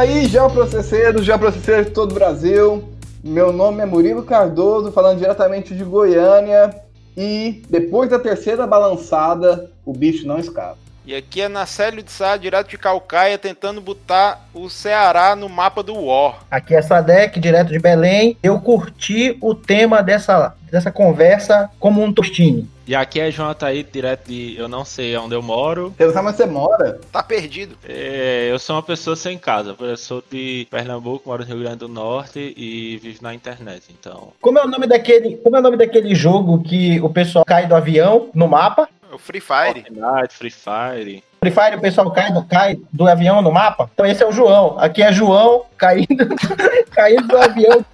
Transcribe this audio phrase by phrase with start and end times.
[0.00, 2.84] Aí, geoprocesseiros, geoprocesseiros de todo o Brasil.
[3.22, 6.74] Meu nome é Murilo Cardoso, falando diretamente de Goiânia.
[7.14, 10.78] E depois da terceira balançada, o bicho não escapa.
[11.04, 15.82] E aqui é Nacélio de Sá, direto de Calcaia, tentando botar o Ceará no mapa
[15.82, 16.40] do War.
[16.50, 18.36] Aqui é Sadek, direto de Belém.
[18.42, 22.68] Eu curti o tema dessa, dessa conversa como um tostine.
[22.86, 25.94] E aqui é João Ataí, direto de eu não sei onde eu moro.
[25.96, 27.00] Você não sabe onde você mora?
[27.12, 27.76] Tá perdido.
[27.88, 29.76] É, eu sou uma pessoa sem casa.
[29.78, 33.84] Eu sou de Pernambuco, moro no Rio Grande do Norte e vivo na internet.
[33.98, 34.32] Então.
[34.40, 37.66] Como é o nome daquele, como é o nome daquele jogo que o pessoal cai
[37.66, 38.88] do avião no mapa?
[39.12, 39.82] O Free Fire.
[39.82, 41.24] Fortnite, Free Fire.
[41.40, 43.90] Free Fire, o pessoal cai do, cai do avião no mapa.
[43.92, 44.78] Então esse é o João.
[44.78, 46.28] Aqui é João caindo,
[46.92, 47.84] caindo do avião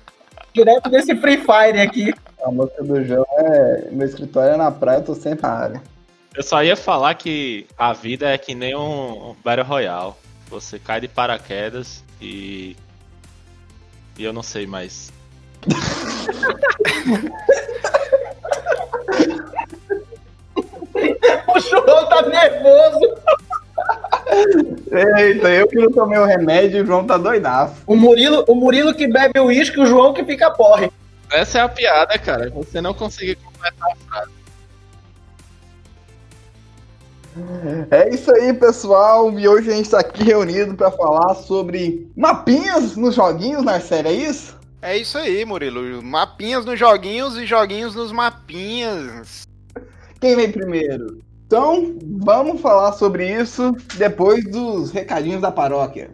[0.52, 2.14] direto desse Free Fire aqui.
[2.44, 3.88] A música do João é.
[3.90, 5.82] Meu escritório é na praia, eu tô sempre na área.
[6.34, 10.12] Eu só ia falar que a vida é que nem um Battle Royale.
[10.48, 12.76] Você cai de paraquedas e.
[14.18, 15.10] E eu não sei mais.
[21.48, 23.16] O João tá nervoso.
[24.90, 27.74] Eita, eu que não tomei o remédio, o João tá doidaço.
[27.86, 30.90] O Murilo, o Murilo que bebe o uísque, o João que fica porre.
[31.30, 32.50] Essa é a piada, cara.
[32.50, 34.36] Você não conseguir completar a frase.
[37.90, 39.38] É isso aí, pessoal.
[39.38, 44.14] E hoje a gente tá aqui reunido pra falar sobre mapinhas nos joguinhos, Narcélio, é
[44.14, 44.56] isso?
[44.80, 46.02] É isso aí, Murilo.
[46.02, 49.46] Mapinhas nos joguinhos e joguinhos nos mapinhas.
[50.20, 51.18] Quem vem primeiro?
[51.46, 56.10] Então, vamos falar sobre isso depois dos recadinhos da paróquia.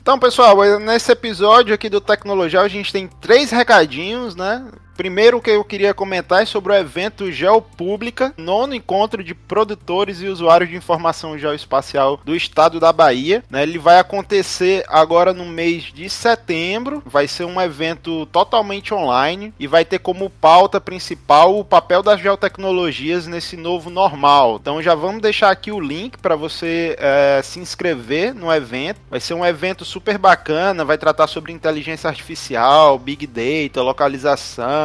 [0.00, 4.66] Então, pessoal, nesse episódio aqui do Tecnologia, a gente tem três recadinhos, né?
[4.96, 10.26] Primeiro que eu queria comentar é sobre o evento Geopública, nono encontro de produtores e
[10.26, 13.42] usuários de informação geoespacial do estado da Bahia.
[13.50, 13.62] Né?
[13.62, 19.66] Ele vai acontecer agora no mês de setembro, vai ser um evento totalmente online e
[19.66, 24.58] vai ter como pauta principal o papel das geotecnologias nesse novo normal.
[24.60, 29.00] Então já vamos deixar aqui o link para você é, se inscrever no evento.
[29.10, 34.81] Vai ser um evento super bacana, vai tratar sobre inteligência artificial, big data, localização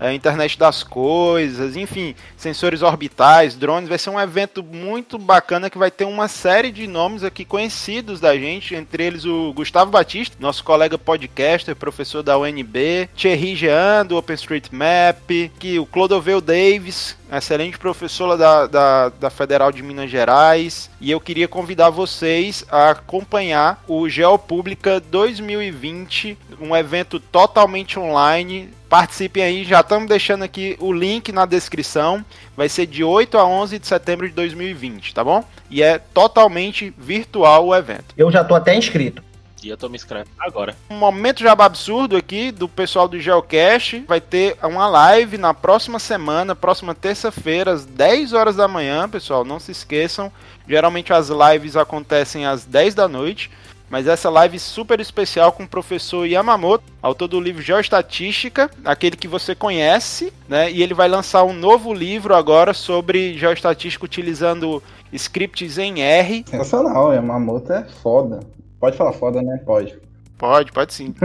[0.00, 3.88] a internet das coisas, enfim, sensores orbitais, drones.
[3.88, 8.20] Vai ser um evento muito bacana que vai ter uma série de nomes aqui conhecidos
[8.20, 14.06] da gente, entre eles o Gustavo Batista, nosso colega podcaster, professor da UNB, Thierry Jean,
[14.06, 20.90] do OpenStreetMap, que o Clodoveu Davis, excelente professora da, da, da, Federal de Minas Gerais.
[21.00, 28.70] E eu queria convidar vocês a acompanhar o Geopública 2020, um evento totalmente online.
[28.88, 32.24] Participem aí, já estamos deixando aqui o link na descrição.
[32.56, 35.44] Vai ser de 8 a 11 de setembro de 2020, tá bom?
[35.70, 38.14] E é totalmente virtual o evento.
[38.16, 39.22] Eu já tô até inscrito.
[39.62, 40.74] E eu tô me inscrevendo agora.
[40.88, 44.04] Um momento jabá absurdo aqui do pessoal do Geocache.
[44.06, 49.44] Vai ter uma live na próxima semana, próxima terça-feira, às 10 horas da manhã, pessoal.
[49.44, 50.32] Não se esqueçam.
[50.66, 53.50] Geralmente as lives acontecem às 10 da noite.
[53.90, 59.26] Mas essa live super especial com o professor Yamamoto, autor do livro Geoestatística, aquele que
[59.26, 60.70] você conhece, né?
[60.70, 64.82] E ele vai lançar um novo livro agora sobre geoestatística utilizando
[65.12, 66.44] scripts em R.
[66.46, 68.40] Sensacional, Yamamoto é foda.
[68.78, 69.60] Pode falar foda, né?
[69.64, 69.98] Pode.
[70.36, 71.14] Pode, pode sim.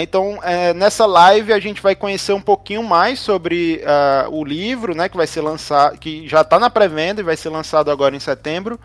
[0.00, 4.94] Então, é, nessa live a gente vai conhecer um pouquinho mais sobre uh, o livro,
[4.94, 8.16] né, que vai ser lançado, que já está na pré-venda e vai ser lançado agora
[8.16, 8.80] em setembro.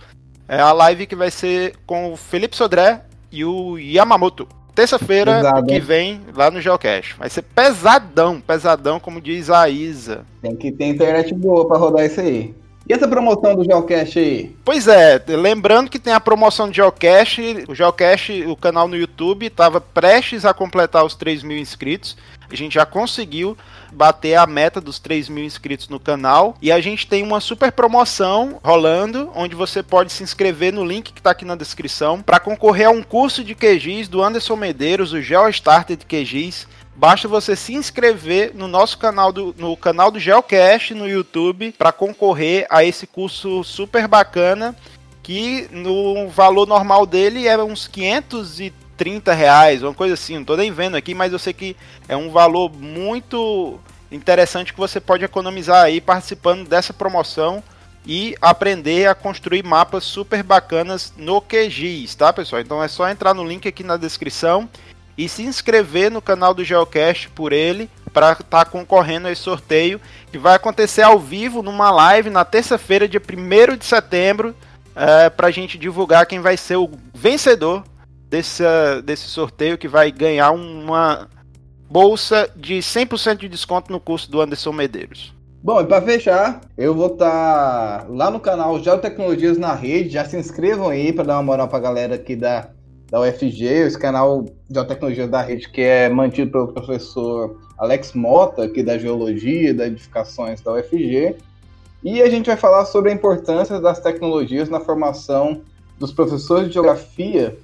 [0.47, 4.47] É a live que vai ser com o Felipe Sodré e o Yamamoto.
[4.73, 7.15] Terça-feira que vem lá no Geocache.
[7.17, 10.23] Vai ser pesadão, pesadão, como diz a Isa.
[10.41, 12.53] Tem que ter internet boa para rodar isso aí.
[12.89, 14.55] E essa promoção do Geocache aí?
[14.63, 19.45] Pois é, lembrando que tem a promoção do Geocache, o Geocache, o canal no YouTube,
[19.45, 22.15] estava prestes a completar os 3 mil inscritos.
[22.49, 23.57] A gente já conseguiu
[23.91, 26.55] bater a meta dos 3 mil inscritos no canal.
[26.61, 31.11] E a gente tem uma super promoção rolando, onde você pode se inscrever no link
[31.11, 35.11] que está aqui na descrição para concorrer a um curso de QGIS do Anderson Medeiros,
[35.11, 36.67] o GeoStarter de QGIS.
[36.97, 41.91] Basta você se inscrever no nosso canal do, no canal do Geocast no YouTube para
[41.91, 44.75] concorrer a esse curso super bacana
[45.21, 50.71] que no valor normal dele é uns 530 reais, uma coisa assim, não tô nem
[50.71, 51.77] vendo aqui, mas eu sei que
[52.07, 53.79] é um valor muito
[54.11, 57.61] interessante que você pode economizar aí participando dessa promoção
[58.07, 62.59] e aprender a construir mapas super bacanas no QGIS, tá pessoal?
[62.59, 64.67] Então é só entrar no link aqui na descrição
[65.17, 69.41] e se inscrever no canal do Geocast por ele para estar tá concorrendo a esse
[69.41, 69.99] sorteio
[70.31, 74.55] que vai acontecer ao vivo numa live na terça-feira, dia 1 de setembro,
[74.95, 77.83] é, pra gente divulgar quem vai ser o vencedor
[78.29, 78.63] desse,
[79.03, 81.27] desse sorteio que vai ganhar uma
[81.89, 85.33] bolsa de 100% de desconto no curso do Anderson Medeiros.
[85.63, 90.09] Bom, e para fechar, eu vou estar tá lá no canal Geotecnologias na Rede.
[90.09, 92.69] Já se inscrevam aí para dar uma moral para a galera aqui da,
[93.09, 98.83] da UFG, esse canal Geotecnologias da Rede que é mantido pelo professor Alex Mota, aqui
[98.83, 101.35] da Geologia e das Edificações da UFG.
[102.03, 105.61] E a gente vai falar sobre a importância das tecnologias na formação
[105.97, 107.57] dos professores de Geografia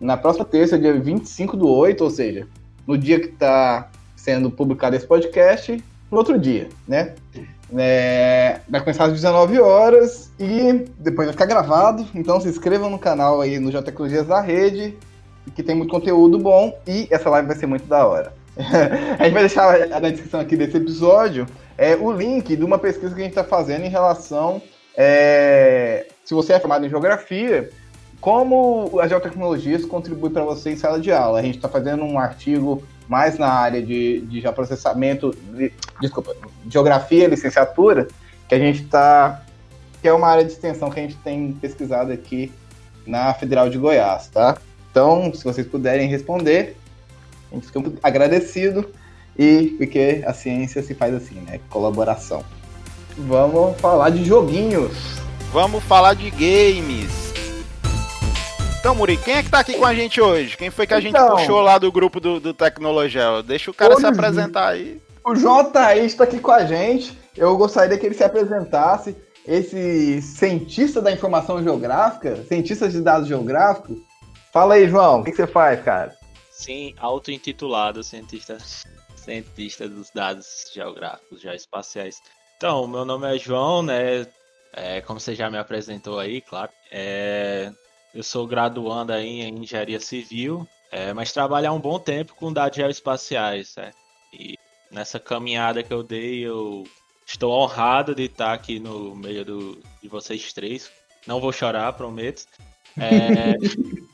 [0.00, 2.46] na próxima terça, dia 25 do 8, ou seja,
[2.86, 7.14] no dia que está sendo publicado esse podcast, no outro dia, né?
[7.76, 12.06] É, vai começar às 19 horas e depois vai ficar gravado.
[12.14, 14.96] Então se inscrevam no canal aí no Tecnologias da Rede,
[15.54, 18.32] que tem muito conteúdo bom e essa live vai ser muito da hora.
[19.18, 21.46] a gente vai deixar na descrição aqui desse episódio
[21.78, 24.60] é, o link de uma pesquisa que a gente está fazendo em relação.
[24.96, 27.70] É, se você é formado em geografia,
[28.20, 31.38] como as geotecnologias contribuem para você em sala de aula.
[31.38, 36.32] A gente está fazendo um artigo mais na área de, de processamento, de, desculpa,
[36.68, 38.06] geografia, licenciatura,
[38.48, 39.42] que a gente está,
[40.00, 42.52] que é uma área de extensão que a gente tem pesquisado aqui
[43.04, 44.56] na Federal de Goiás, tá?
[44.92, 46.76] Então, se vocês puderem responder,
[47.50, 48.88] a gente fica muito agradecido
[49.36, 51.58] e porque a ciência se faz assim, né?
[51.68, 52.44] Colaboração.
[53.18, 54.92] Vamos falar de joguinhos.
[55.52, 57.29] Vamos falar de games.
[58.80, 60.56] Então, Muri, quem é que tá aqui com a gente hoje?
[60.56, 63.42] Quem foi que a gente então, puxou lá do grupo do, do Tecnologel?
[63.42, 64.98] Deixa o cara se apresentar aí.
[65.22, 67.16] O JI está aqui com a gente.
[67.36, 69.14] Eu gostaria que ele se apresentasse.
[69.46, 73.98] Esse cientista da informação geográfica, cientista de dados geográficos.
[74.50, 76.16] Fala aí, João, o que, que você faz, cara?
[76.50, 78.56] Sim, auto-intitulado cientista,
[79.14, 82.16] cientista dos dados geográficos, geoespaciais.
[82.56, 84.26] Então, meu nome é João, né?
[84.72, 86.70] É, como você já me apresentou aí, claro.
[86.90, 87.70] É,
[88.14, 92.76] eu sou graduando aí em engenharia civil, é, mas trabalhar um bom tempo com dados
[92.76, 93.74] geoespaciais?
[94.32, 94.56] E
[94.90, 96.84] nessa caminhada que eu dei, eu
[97.26, 100.90] estou honrado de estar aqui no meio do, de vocês três.
[101.26, 102.46] Não vou chorar, prometo.
[102.98, 103.54] É,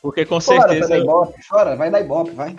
[0.00, 0.98] porque com chora, certeza.
[0.98, 2.56] Ibope, chora, vai dar ibope, vai.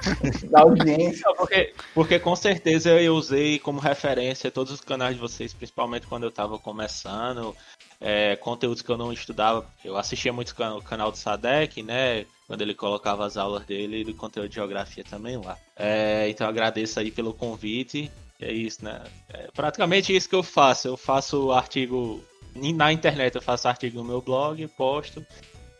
[0.50, 1.22] da audiência.
[1.26, 6.06] Não, porque, porque com certeza eu usei como referência todos os canais de vocês, principalmente
[6.06, 7.54] quando eu estava começando
[8.00, 9.66] é, conteúdos que eu não estudava.
[9.84, 12.24] Eu assistia muito o canal do Sadek, né?
[12.46, 15.56] Quando ele colocava as aulas dele e do conteúdo de geografia também lá.
[15.76, 18.10] É, então agradeço aí pelo convite.
[18.40, 19.02] É isso, né?
[19.28, 20.88] É praticamente isso que eu faço.
[20.88, 22.24] Eu faço artigo
[22.54, 25.24] na internet, eu faço artigo no meu blog, posto.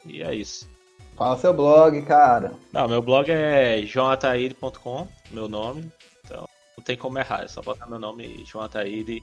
[0.05, 0.69] E é isso.
[1.17, 2.52] Fala seu blog, cara.
[2.72, 5.90] Não, meu blog é joataíde.com, meu nome.
[6.25, 6.46] Então
[6.76, 9.22] não tem como errar, é só botar meu nome, João Ataíde.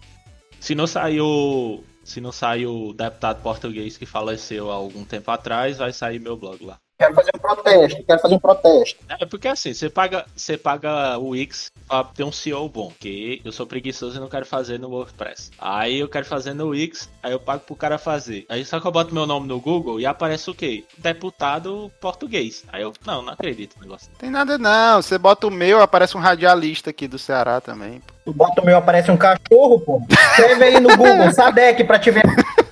[0.60, 5.78] Se não saiu se não sai o deputado português que faleceu há algum tempo atrás,
[5.78, 6.78] vai sair meu blog lá.
[6.98, 9.06] Quero fazer um protesto, quero fazer um protesto.
[9.20, 13.40] É porque assim, você paga, você paga o Wix pra ter um CEO bom, que
[13.46, 15.52] eu sou preguiçoso e não quero fazer no WordPress.
[15.60, 18.46] Aí eu quero fazer no Wix, aí eu pago pro cara fazer.
[18.50, 20.86] Aí só que eu boto meu nome no Google e aparece o quê?
[20.98, 22.64] Deputado português.
[22.70, 24.10] Aí eu, não, não acredito no negócio.
[24.18, 28.02] Tem nada não, você bota o meu, aparece um radialista aqui do Ceará também.
[28.28, 30.02] Tu bota o meu, aparece um cachorro, pô.
[30.10, 32.24] Escreve aí no Google, Sadek, pra te ver.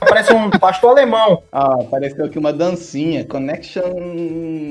[0.01, 1.43] Parece um pastor alemão.
[1.49, 3.23] Ah, apareceu aqui uma dancinha.
[3.23, 3.85] Connection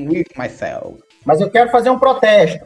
[0.07, 0.99] with myself.
[1.25, 2.63] Mas eu quero fazer um protesto.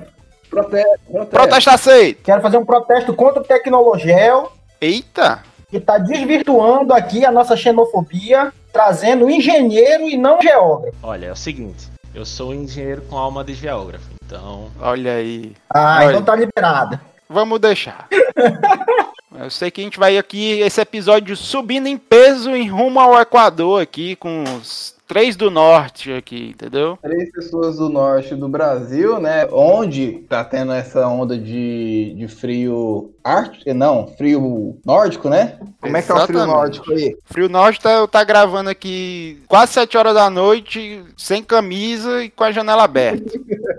[0.49, 1.29] Protesto, protesto.
[1.29, 2.21] Protesto aceito.
[2.21, 4.51] Quero fazer um protesto contra o Tecnologel.
[4.81, 5.39] Eita!
[5.69, 10.97] Que está desvirtuando aqui a nossa xenofobia, trazendo engenheiro e não geógrafo.
[11.01, 11.87] Olha, é o seguinte.
[12.13, 14.67] Eu sou um engenheiro com alma de geógrafo, então.
[14.81, 15.53] Olha aí.
[15.69, 16.09] Ah, Olha.
[16.09, 16.99] então tá liberado.
[17.29, 18.07] Vamos deixar.
[19.39, 23.21] Eu sei que a gente vai aqui, esse episódio subindo em peso em rumo ao
[23.21, 26.97] Equador aqui, com os três do norte aqui, entendeu?
[27.01, 29.47] Três pessoas do norte do Brasil, né?
[29.51, 35.57] Onde tá tendo essa onda de, de frio ártico, não, frio nórdico, né?
[35.79, 37.15] Como é que é o frio nórdico aí?
[37.25, 42.43] Frio nórdico tá, tá gravando aqui quase sete horas da noite, sem camisa e com
[42.43, 43.31] a janela aberta.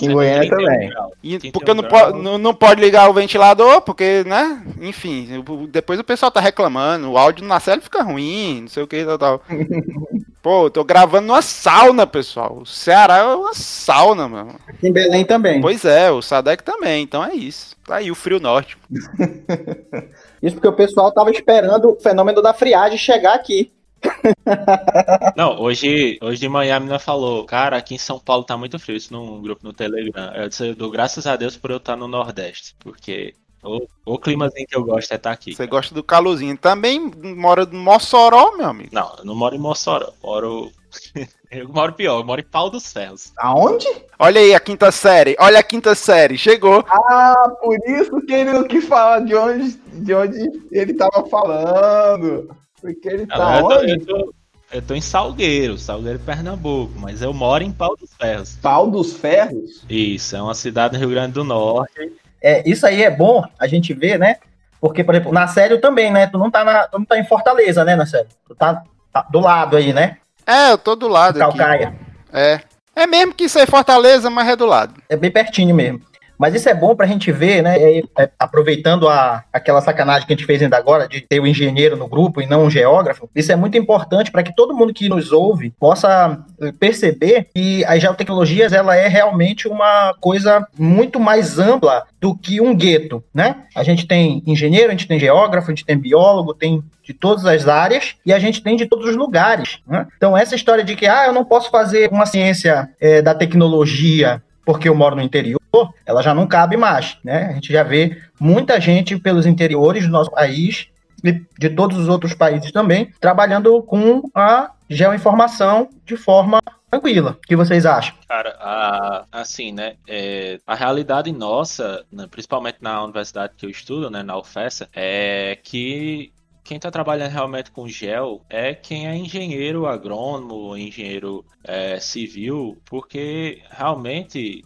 [0.00, 0.92] em Goiânia também.
[1.22, 4.62] E, porque não, po não, não pode ligar o ventilador, porque, né?
[4.80, 5.28] Enfim,
[5.70, 9.04] depois o pessoal tá reclamando, o áudio na série fica ruim, não sei o que,
[9.04, 9.42] tal, tal.
[10.44, 12.58] Pô, eu tô gravando numa sauna, pessoal.
[12.58, 14.54] O Ceará é uma sauna, mano.
[14.82, 15.58] Em Belém também.
[15.58, 17.74] Pois é, o Sadek também, então é isso.
[17.86, 18.76] Tá aí o frio norte.
[20.42, 23.72] isso porque o pessoal tava esperando o fenômeno da friagem chegar aqui.
[25.36, 28.78] Não, hoje, hoje de manhã a menina falou, cara, aqui em São Paulo tá muito
[28.78, 30.32] frio, isso num grupo no Telegram.
[30.34, 34.18] Eu disse, eu dou graças a Deus por eu estar no Nordeste, porque O, o
[34.18, 35.54] climazinho que eu gosto é estar aqui.
[35.54, 36.56] Você gosta do calorzinho.
[36.56, 38.90] Também mora em Mossoró, meu amigo.
[38.92, 40.12] Não, eu não moro em Mossoró.
[40.22, 40.70] Moro.
[41.50, 43.32] eu moro pior, eu moro em Pau dos Ferros.
[43.38, 43.86] Aonde?
[44.18, 45.34] Olha aí a quinta série.
[45.40, 46.36] Olha a quinta série.
[46.36, 46.84] Chegou.
[46.86, 50.38] Ah, por isso que ele não quis falar de onde, de onde
[50.70, 52.54] ele tava falando.
[52.84, 53.92] Porque ele tá eu, tô, onde?
[53.92, 54.34] eu, tô,
[54.70, 58.58] eu tô em Salgueiro, Salgueiro, Pernambuco, mas eu moro em Pau dos Ferros.
[58.60, 59.82] Pau dos Ferros?
[59.88, 62.12] Isso, é uma cidade no Rio Grande do Norte.
[62.42, 64.36] É, isso aí é bom a gente ver, né?
[64.78, 66.26] Porque, por exemplo, na série também, né?
[66.26, 68.28] Tu não tá, na, tu não tá em Fortaleza, né, na série?
[68.46, 70.18] Tu tá, tá do lado aí, né?
[70.46, 71.56] É, eu tô do lado aqui.
[71.56, 71.94] Calcaia.
[72.30, 72.60] É.
[72.94, 74.92] É mesmo que isso é Fortaleza, mas é do lado.
[75.08, 76.02] É bem pertinho mesmo.
[76.38, 77.76] Mas isso é bom pra gente ver, né?
[77.78, 81.46] é, é, aproveitando a, aquela sacanagem que a gente fez ainda agora, de ter o
[81.46, 84.94] engenheiro no grupo e não um geógrafo, isso é muito importante para que todo mundo
[84.94, 91.20] que nos ouve possa eh, perceber que as geotecnologias ela é realmente uma coisa muito
[91.20, 93.64] mais ampla do que um gueto, né?
[93.74, 97.44] A gente tem engenheiro, a gente tem geógrafo, a gente tem biólogo, tem de todas
[97.44, 99.78] as áreas e a gente tem de todos os lugares.
[99.86, 100.06] Né?
[100.16, 104.42] Então, essa história de que ah, eu não posso fazer uma ciência eh, da tecnologia
[104.64, 105.60] porque eu moro no interior,
[106.06, 107.46] ela já não cabe mais, né?
[107.50, 110.88] A gente já vê muita gente pelos interiores do nosso país
[111.22, 117.32] e de todos os outros países também trabalhando com a geoinformação de forma tranquila.
[117.32, 118.14] O que vocês acham?
[118.28, 119.94] Cara, a- assim, né?
[120.08, 125.58] é, a realidade nossa, né, principalmente na universidade que eu estudo, né, na UFESA, é
[125.62, 132.78] que quem está trabalhando realmente com gel é quem é engenheiro agrônomo, engenheiro é, civil,
[132.86, 134.62] porque realmente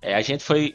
[0.00, 0.74] é, a gente foi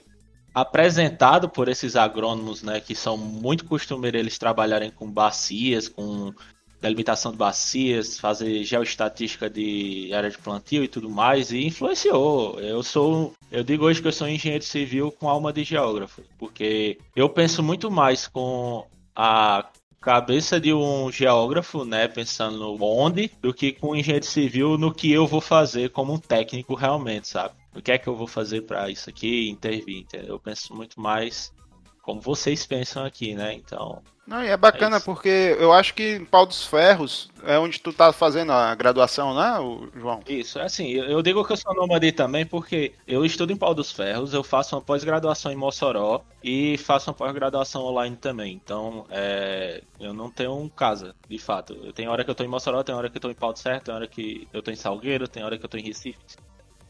[0.54, 6.34] apresentado por esses agrônomos, né, que são muito costumeiros eles trabalharem com bacias, com
[6.82, 12.60] delimitação de bacias, fazer geoestatística de área de plantio e tudo mais, e influenciou.
[12.60, 16.98] Eu sou, eu digo hoje que eu sou engenheiro civil com alma de geógrafo, porque
[17.16, 18.86] eu penso muito mais com
[19.16, 19.70] a
[20.02, 25.12] cabeça de um geógrafo, né, pensando onde, do que com um engenheiro civil no que
[25.12, 27.61] eu vou fazer como um técnico realmente, sabe?
[27.76, 30.36] O que é que eu vou fazer para isso aqui, intervir, entendeu?
[30.36, 31.54] Eu penso muito mais
[32.02, 33.54] como vocês pensam aqui, né?
[33.54, 37.58] Então, Não, e é bacana É porque eu acho que em Pau dos Ferros é
[37.60, 39.58] onde tu tá fazendo a graduação, né,
[39.96, 40.20] João?
[40.28, 43.58] Isso, é assim, eu eu digo que eu sou nômade também porque eu estudo em
[43.58, 48.54] Pau dos Ferros, eu faço uma pós-graduação em Mossoró e faço uma pós-graduação online também.
[48.54, 51.74] Então, é, eu não tenho um casa, de fato.
[51.84, 53.54] Eu tenho hora que eu tô em Mossoró, tem hora que eu tô em Pau
[53.54, 55.84] dos Ferros, tem hora que eu tô em Salgueiro, tem hora que eu tô em
[55.84, 56.18] Recife.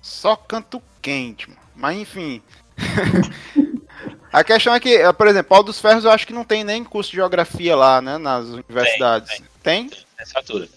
[0.02, 1.62] Só canto quente, mano.
[1.76, 2.42] Mas enfim.
[4.32, 6.64] a questão é que, eh, por exemplo, Pau dos Ferros eu acho que não tem
[6.64, 9.42] nem curso de geografia lá, né, nas universidades.
[9.62, 9.90] Tem?
[10.20, 10.68] Licenciatura.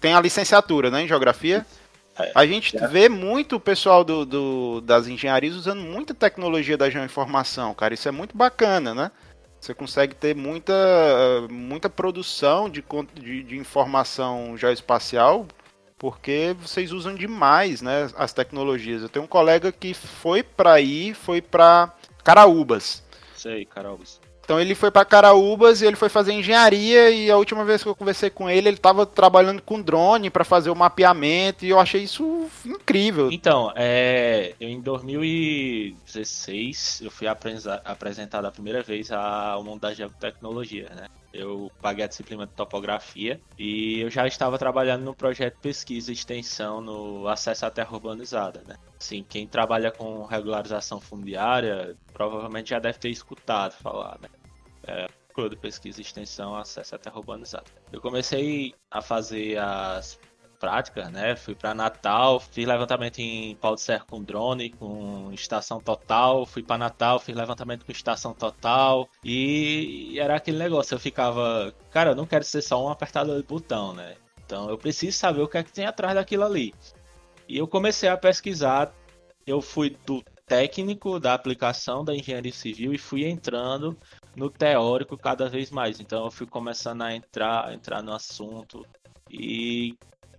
[0.00, 1.64] Tem a licenciatura, né, em geografia.
[2.18, 2.32] É.
[2.34, 7.74] A gente vê muito o pessoal do, do- das engenharias usando muita tecnologia da geoinformação,
[7.74, 7.92] cara.
[7.94, 9.10] Isso é muito bacana, né?
[9.60, 10.72] Você consegue ter muita,
[11.50, 15.46] muita produção de, de, de informação geoespacial
[15.98, 19.02] porque vocês usam demais, né, as tecnologias.
[19.02, 23.02] Eu tenho um colega que foi para aí, foi para Caraúbas.
[23.34, 23.98] Sei, Carol.
[24.46, 27.88] Então ele foi para Caraúbas e ele foi fazer engenharia e a última vez que
[27.88, 31.80] eu conversei com ele, ele estava trabalhando com drone para fazer o mapeamento e eu
[31.80, 33.28] achei isso incrível.
[33.32, 40.92] Então, é, eu em 2016 eu fui apresentado a primeira vez ao mundo da geotecnologia,
[40.94, 41.08] né?
[41.36, 46.14] Eu paguei a disciplina de topografia e eu já estava trabalhando no projeto pesquisa e
[46.14, 48.76] extensão no acesso à terra urbanizada, né?
[48.98, 54.28] Assim, quem trabalha com regularização fundiária provavelmente já deve ter escutado falar, né?
[54.88, 55.06] É,
[55.50, 57.66] de pesquisa e extensão acesso à terra urbanizada.
[57.92, 60.18] Eu comecei a fazer as
[60.66, 61.36] práticas, né?
[61.36, 66.60] Fui para Natal, fiz levantamento em pau de serra com drone, com estação total, fui
[66.60, 72.16] para Natal, fiz levantamento com estação total e era aquele negócio, eu ficava, cara, eu
[72.16, 74.16] não quero ser só um apertador de botão, né?
[74.44, 76.74] Então eu preciso saber o que é que tem atrás daquilo ali.
[77.48, 78.92] E eu comecei a pesquisar,
[79.46, 83.96] eu fui do técnico da aplicação da engenharia civil e fui entrando
[84.34, 86.00] no teórico cada vez mais.
[86.00, 88.84] Então eu fui começando a entrar, entrar no assunto
[89.30, 89.96] e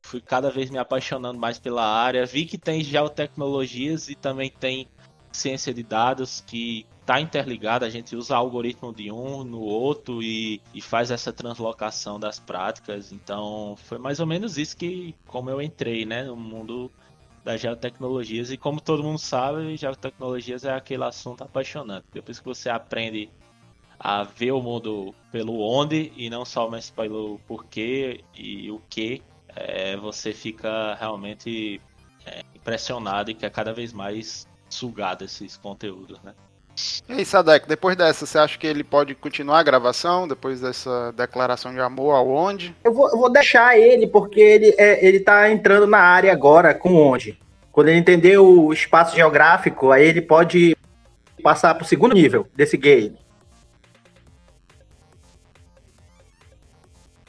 [0.07, 2.25] fui cada vez me apaixonando mais pela área.
[2.25, 4.87] Vi que tem geotecnologias e também tem
[5.31, 7.85] ciência de dados que está interligada.
[7.85, 13.11] A gente usa algoritmo de um no outro e, e faz essa translocação das práticas.
[13.11, 16.89] Então foi mais ou menos isso que como eu entrei, né, no mundo
[17.43, 22.05] das geotecnologias e como todo mundo sabe, geotecnologias é aquele assunto apaixonante.
[22.13, 23.29] Depois que você aprende
[23.99, 29.21] a ver o mundo pelo onde e não só mais pelo porquê e o que,
[29.59, 31.81] é, você fica realmente
[32.25, 36.33] é, impressionado e quer cada vez mais sugar desses conteúdos, né?
[37.09, 41.11] E aí, Sadek, depois dessa, você acha que ele pode continuar a gravação, depois dessa
[41.11, 42.75] declaração de amor aonde?
[42.83, 46.75] Eu vou, eu vou deixar ele, porque ele, é, ele tá entrando na área agora
[46.75, 47.39] com onde?
[47.71, 50.77] Quando ele entender o espaço geográfico, aí ele pode
[51.41, 53.17] passar pro segundo nível desse game.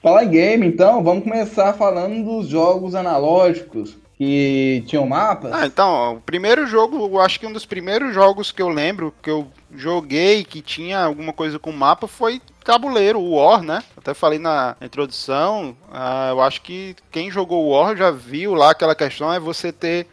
[0.08, 5.52] Falar em game, então, vamos começar falando dos jogos analógicos que tinham mapas.
[5.52, 9.12] Ah, então, o primeiro jogo, eu acho que um dos primeiros jogos que eu lembro
[9.22, 9.46] que eu
[9.76, 13.82] joguei que tinha alguma coisa com mapa foi tabuleiro, o War, né?
[13.98, 18.70] Até falei na introdução, ah, eu acho que quem jogou o War já viu lá
[18.70, 20.06] aquela questão é você ter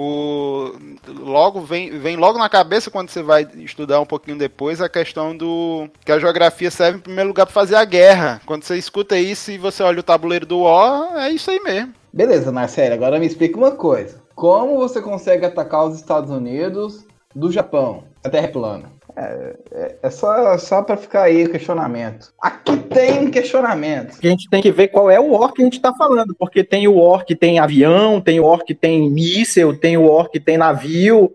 [0.00, 0.72] o
[1.08, 5.36] logo vem, vem logo na cabeça quando você vai estudar um pouquinho depois a questão
[5.36, 8.40] do que a geografia serve em primeiro lugar para fazer a guerra.
[8.46, 11.92] Quando você escuta isso e você olha o tabuleiro do War, é isso aí mesmo.
[12.12, 14.22] Beleza, Marcelo, agora me explica uma coisa.
[14.36, 18.04] Como você consegue atacar os Estados Unidos do Japão?
[18.22, 18.97] A Terra é plana.
[19.20, 22.32] É, é, só, só para ficar aí o questionamento.
[22.40, 24.16] Aqui tem um questionamento.
[24.22, 26.62] A gente tem que ver qual é o War que a gente tá falando, porque
[26.62, 30.30] tem o War que tem avião, tem o War que tem míssel, tem o War
[30.30, 31.34] que tem navio.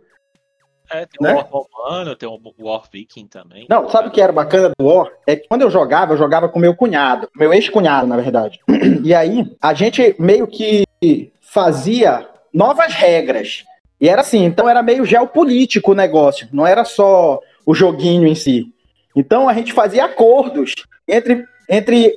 [0.90, 1.34] É, tem Né?
[1.34, 3.68] o War Romano, tem o War Viking também.
[3.70, 5.12] Não, sabe o que era bacana do War?
[5.28, 8.62] É que quando eu jogava, eu jogava com meu cunhado, meu ex-cunhado, na verdade.
[9.04, 10.86] E aí, a gente meio que
[11.42, 13.66] fazia novas regras.
[14.00, 18.36] E era assim, então era meio geopolítico o negócio, não era só o joguinho em
[18.36, 18.74] si.
[19.15, 20.74] Então a gente fazia acordos
[21.08, 22.15] entre, entre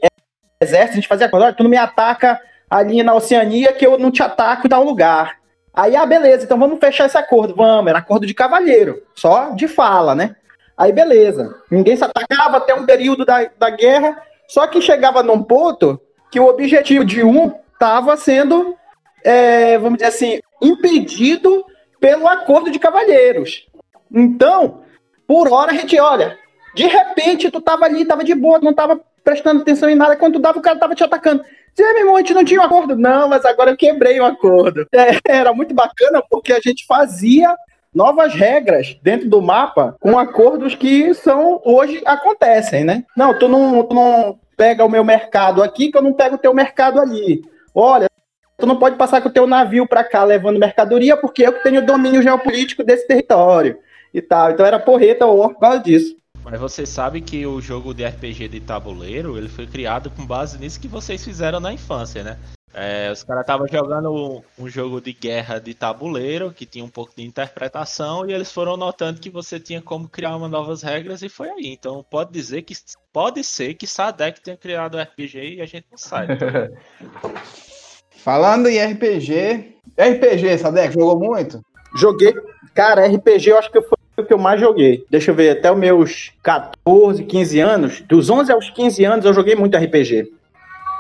[0.61, 3.99] exércitos, a gente fazia acordos, olha, tu não me ataca ali na Oceania que eu
[3.99, 5.37] não te ataco em tal lugar.
[5.73, 9.69] Aí, ah, beleza, então vamos fechar esse acordo, vamos, era acordo de cavalheiro, só de
[9.69, 10.35] fala, né?
[10.76, 15.43] Aí, beleza, ninguém se atacava até um período da, da guerra, só que chegava num
[15.43, 16.00] ponto
[16.31, 18.75] que o objetivo de um estava sendo,
[19.23, 21.65] é, vamos dizer assim, impedido
[22.00, 23.67] pelo acordo de cavalheiros.
[24.11, 24.82] Então,
[25.26, 26.39] por hora a gente olha,
[26.75, 30.34] de repente tu tava ali, tava de boa, não tava prestando atenção em nada, quando
[30.34, 31.45] tu dava o cara tava te atacando.
[31.75, 32.97] Dizia, meu irmão, a gente não tinha um acordo.
[32.97, 34.86] Não, mas agora eu quebrei o acordo.
[34.95, 37.54] É, era muito bacana porque a gente fazia
[37.95, 43.04] novas regras dentro do mapa com acordos que são hoje acontecem, né?
[43.17, 46.39] Não, tu não, tu não pega o meu mercado aqui que eu não pego o
[46.39, 47.43] teu mercado ali.
[47.75, 48.08] Olha,
[48.56, 51.62] tu não pode passar com o teu navio para cá levando mercadoria porque eu que
[51.62, 53.78] tenho domínio geopolítico desse território
[54.17, 54.50] e tal.
[54.50, 56.17] Então era porreta ou por causa disso.
[56.43, 60.59] Mas você sabe que o jogo de RPG de tabuleiro, ele foi criado com base
[60.59, 62.39] nisso que vocês fizeram na infância, né?
[62.73, 66.91] É, os caras estavam jogando um, um jogo de guerra de tabuleiro, que tinha um
[66.91, 71.23] pouco de interpretação, e eles foram notando que você tinha como criar uma novas regras,
[71.23, 71.69] e foi aí.
[71.73, 72.75] Então pode dizer que
[73.13, 76.35] pode ser que Sadek tenha criado o RPG e a gente não sabe.
[78.23, 79.75] Falando em RPG.
[79.97, 81.61] RPG, Sadek, jogou muito?
[81.97, 82.35] Joguei.
[82.75, 83.79] Cara, RPG eu acho que
[84.17, 85.05] foi o que eu mais joguei.
[85.11, 88.00] Deixa eu ver, até os meus 14, 15 anos.
[88.00, 90.33] Dos 11 aos 15 anos eu joguei muito RPG.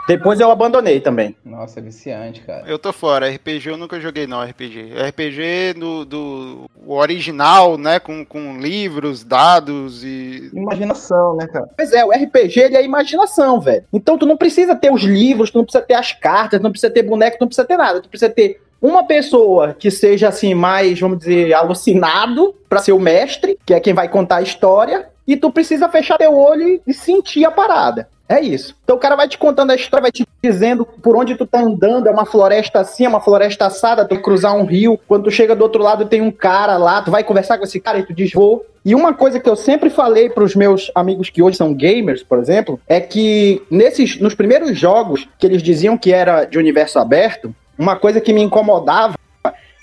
[0.06, 1.34] Depois eu abandonei também.
[1.44, 2.62] Nossa, é viciante, cara.
[2.68, 4.92] Eu tô fora, RPG eu nunca joguei não, RPG.
[5.08, 10.48] RPG do, do o original, né, com, com livros, dados e...
[10.52, 11.68] Imaginação, né, cara?
[11.76, 13.84] Pois é, o RPG ele é imaginação, velho.
[13.92, 16.70] Então tu não precisa ter os livros, tu não precisa ter as cartas, tu não
[16.70, 18.00] precisa ter boneco, tu não precisa ter nada.
[18.00, 23.00] Tu precisa ter uma pessoa que seja assim mais, vamos dizer, alucinado para ser o
[23.00, 26.94] mestre, que é quem vai contar a história, e tu precisa fechar teu olho e
[26.94, 28.08] sentir a parada.
[28.28, 28.74] É isso.
[28.82, 31.60] Então o cara vai te contando a história, vai te dizendo por onde tu tá
[31.60, 35.30] andando, é uma floresta assim, é uma floresta assada, tu cruzar um rio, quando tu
[35.30, 38.06] chega do outro lado tem um cara lá, tu vai conversar com esse cara e
[38.06, 38.66] tu diz vou.
[38.84, 42.22] E uma coisa que eu sempre falei para os meus amigos que hoje são gamers,
[42.22, 46.98] por exemplo, é que nesses nos primeiros jogos que eles diziam que era de universo
[46.98, 49.16] aberto, uma coisa que me incomodava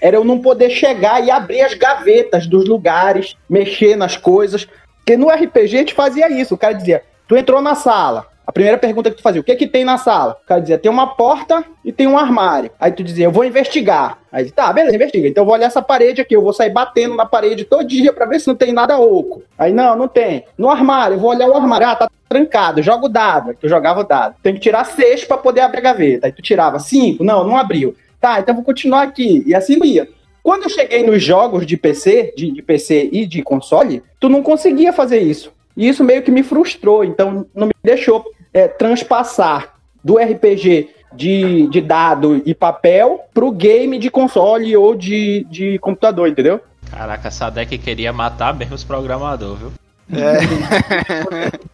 [0.01, 4.67] era eu não poder chegar e abrir as gavetas dos lugares, mexer nas coisas.
[4.97, 6.55] Porque no RPG a gente fazia isso.
[6.55, 8.27] O cara dizia: Tu entrou na sala.
[8.45, 10.37] A primeira pergunta que tu fazia: O que que tem na sala?
[10.43, 12.69] O cara dizia: Tem uma porta e tem um armário.
[12.79, 14.19] Aí tu dizia: Eu vou investigar.
[14.31, 15.27] Aí tá, beleza, investiga.
[15.27, 16.35] Então eu vou olhar essa parede aqui.
[16.35, 19.43] Eu vou sair batendo na parede todo dia pra ver se não tem nada oco.
[19.57, 20.45] Aí não, não tem.
[20.57, 21.87] No armário, eu vou olhar o armário.
[21.87, 22.81] Ah, tá trancado.
[22.81, 23.49] Joga o dado.
[23.51, 24.35] Aí tu jogava o dado.
[24.43, 26.27] Tem que tirar seis pra poder abrir a gaveta.
[26.27, 27.23] Aí tu tirava cinco.
[27.23, 27.95] Não, não abriu.
[28.19, 29.43] Tá, então vou continuar aqui.
[29.45, 30.07] E assim ia.
[30.43, 34.43] Quando eu cheguei nos jogos de PC, de, de PC e de console, tu não
[34.43, 35.52] conseguia fazer isso.
[35.75, 41.67] E isso meio que me frustrou, então não me deixou é, transpassar do RPG de,
[41.67, 46.59] de dado e papel pro game de console ou de, de computador, entendeu?
[46.89, 49.71] Caraca, Sadek queria matar mesmo os programadores, viu?
[50.11, 51.73] É.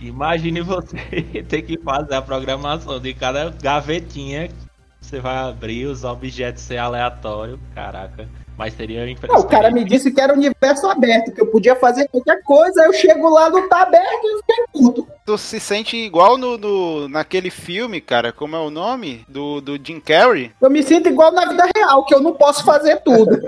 [0.00, 0.96] Imagine você
[1.48, 4.48] ter que fazer a programação de cada gavetinha
[5.08, 8.28] você vai abrir, os objetos ser aleatório, caraca.
[8.58, 9.46] Mas seria impressionante.
[9.46, 12.92] o cara me disse que era universo aberto, que eu podia fazer qualquer coisa, eu
[12.92, 15.06] chego lá, não tá aberto e fiquei puto.
[15.24, 19.24] Tu se sente igual no, no, naquele filme, cara, como é o nome?
[19.28, 20.50] Do, do Jim Carrey?
[20.60, 23.38] Eu me sinto igual na vida real, que eu não posso fazer tudo.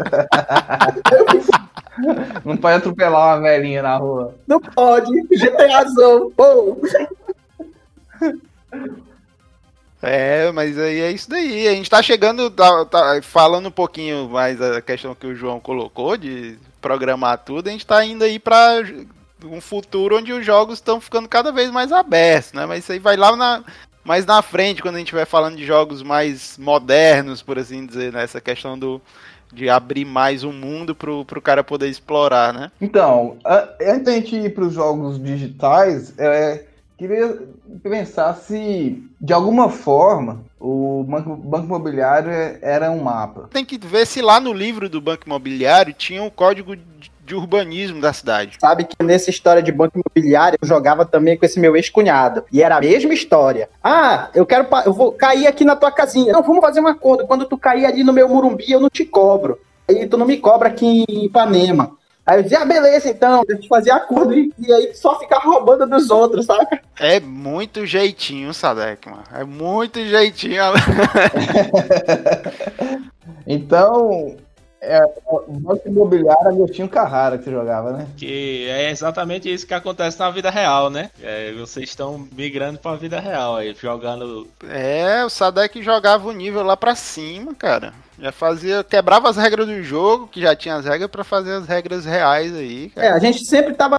[2.44, 4.37] não pode atropelar uma velhinha na rua.
[4.46, 6.79] Não pode, GTAzão, pô.
[10.03, 11.69] É, mas aí é isso daí.
[11.69, 15.61] A gente tá chegando, tá, tá, falando um pouquinho mais da questão que o João
[15.61, 18.83] colocou de programar tudo, a gente tá indo aí para
[19.45, 22.65] um futuro onde os jogos estão ficando cada vez mais abertos, né?
[22.65, 23.63] Mas isso aí vai lá na,
[24.03, 28.13] mais na frente, quando a gente vai falando de jogos mais modernos, por assim dizer,
[28.13, 28.25] né?
[28.25, 29.01] Essa questão do,
[29.53, 32.71] de abrir mais o mundo pro, pro cara poder explorar, né?
[32.81, 33.37] Então,
[33.81, 36.65] antes da gente ir pros jogos digitais, é,
[37.01, 37.49] queria
[37.83, 43.49] pensar se, de alguma forma, o banco, banco Imobiliário era um mapa.
[43.51, 46.77] Tem que ver se lá no livro do Banco Imobiliário tinha o um código
[47.25, 48.59] de urbanismo da cidade.
[48.61, 52.45] Sabe que nessa história de banco imobiliário eu jogava também com esse meu ex-cunhado.
[52.53, 53.71] E era a mesma história.
[53.83, 54.67] Ah, eu quero.
[54.85, 56.33] Eu vou cair aqui na tua casinha.
[56.33, 57.27] Não, vamos fazer um acordo.
[57.27, 59.59] Quando tu cair ali no meu Murumbi, eu não te cobro.
[59.89, 61.97] Aí tu não me cobra aqui em Ipanema.
[62.27, 65.39] Aí eu dizia, ah, beleza, então, a gente fazia acordo e, e, aí só ficar
[65.39, 66.81] roubando dos outros, saca?
[66.99, 69.25] É muito jeitinho, Sadek, mano.
[69.33, 70.63] É muito jeitinho.
[73.47, 74.37] então,
[74.83, 78.07] é, o Banco Imobiliário Agostinho Carrara que você jogava, né?
[78.17, 81.11] Que é exatamente isso que acontece na vida real, né?
[81.23, 84.49] É, vocês estão migrando pra vida real aí, jogando.
[84.69, 87.93] É, o Sadek jogava o nível lá pra cima, cara.
[88.21, 91.67] Já fazia, quebrava as regras do jogo, que já tinha as regras, para fazer as
[91.67, 92.91] regras reais aí.
[92.91, 93.07] Cara.
[93.07, 93.99] É, a gente sempre tava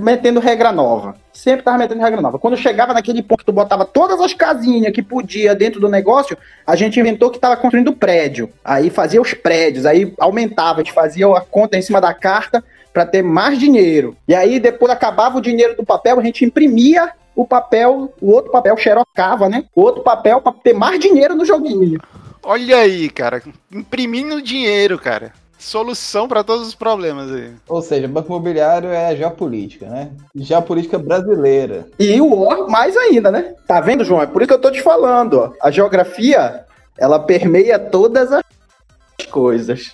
[0.00, 1.14] metendo regra nova.
[1.34, 2.38] Sempre tava metendo regra nova.
[2.38, 6.36] Quando chegava naquele ponto que tu botava todas as casinhas que podia dentro do negócio,
[6.66, 8.50] a gente inventou que tava construindo prédio.
[8.64, 12.64] Aí fazia os prédios, aí aumentava, a gente fazia a conta em cima da carta
[12.90, 14.16] para ter mais dinheiro.
[14.26, 18.50] E aí depois acabava o dinheiro do papel, a gente imprimia o papel, o outro
[18.50, 19.64] papel xerocava, né?
[19.76, 22.00] O outro papel para ter mais dinheiro no joguinho.
[22.50, 23.42] Olha aí, cara.
[23.70, 25.34] Imprimindo dinheiro, cara.
[25.58, 27.52] Solução para todos os problemas aí.
[27.68, 30.12] Ou seja, banco imobiliário é geopolítica, né?
[30.34, 31.86] Geopolítica brasileira.
[31.98, 33.54] E o War mais ainda, né?
[33.66, 34.22] Tá vendo, João?
[34.22, 35.52] É por isso que eu tô te falando, ó.
[35.60, 36.64] A geografia,
[36.96, 38.42] ela permeia todas as
[39.30, 39.92] coisas.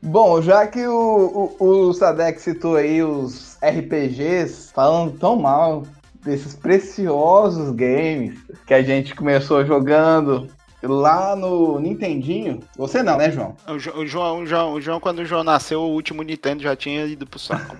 [0.00, 5.82] Bom, já que o, o, o Sadek citou aí os RPGs, falando tão mal
[6.24, 10.48] desses preciosos games que a gente começou jogando
[10.82, 12.60] lá no Nintendinho.
[12.76, 13.54] Você não, né, João?
[13.68, 16.62] O, jo o, João, o, João, o João, quando o João nasceu, o último Nintendo
[16.62, 17.76] já tinha ido pro saco.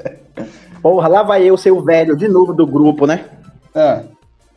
[0.82, 3.24] Porra, lá vai eu ser o velho de novo do grupo, né?
[3.74, 4.02] É.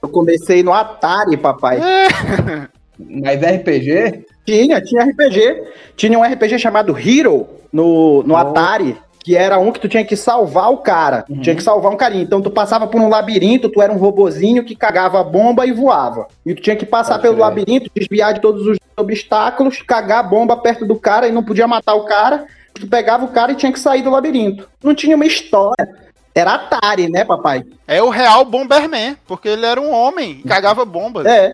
[0.02, 1.80] Eu comecei no Atari, papai.
[1.80, 2.68] É.
[3.00, 4.26] Mas RPG?
[4.46, 5.64] Tinha, tinha RPG.
[5.96, 8.38] Tinha um RPG chamado Hero no, no oh.
[8.38, 11.26] Atari que era um que tu tinha que salvar o cara.
[11.30, 11.42] Uhum.
[11.42, 12.24] Tinha que salvar um carinha.
[12.24, 15.72] Então tu passava por um labirinto, tu era um robozinho que cagava a bomba e
[15.72, 16.28] voava.
[16.46, 17.42] E tu tinha que passar Pode pelo ver.
[17.42, 21.68] labirinto, desviar de todos os obstáculos, cagar a bomba perto do cara e não podia
[21.68, 22.46] matar o cara.
[22.74, 24.70] Tu pegava o cara e tinha que sair do labirinto.
[24.84, 25.88] Não tinha uma história.
[26.34, 27.64] Era Atari, né, papai?
[27.88, 31.26] É o real Bomberman, porque ele era um homem, cagava bombas.
[31.26, 31.52] É.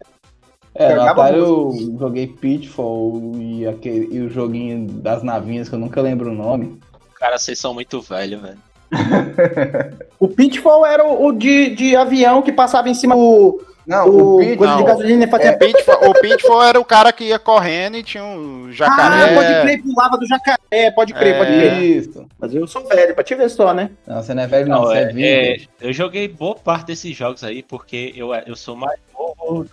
[0.78, 5.80] É, no Atari eu joguei Pitfall e, aquele, e o joguinho das navinhas que eu
[5.80, 6.78] nunca lembro o nome.
[7.25, 8.59] Cara, vocês são muito velhos, velho.
[10.19, 13.65] o Pitfall era o, o, de, de avião que passava em cima do.
[13.88, 15.49] Não, o, o Pit, coisa não, de gasolina fazia...
[15.49, 19.31] é, Pitfall, o Pitfall era o cara que ia correndo e tinha um jacaré.
[19.31, 21.38] Ah, pode crer, pulava do jacaré, pode crer, é...
[21.39, 21.81] pode crer.
[21.81, 22.27] Isso.
[22.38, 23.89] Mas eu sou velho, pra te ver só, né?
[24.05, 25.25] Não, você não é velho, não, não você é, é velho.
[25.25, 29.67] É, eu joguei boa parte desses jogos aí, porque eu, eu sou mais novo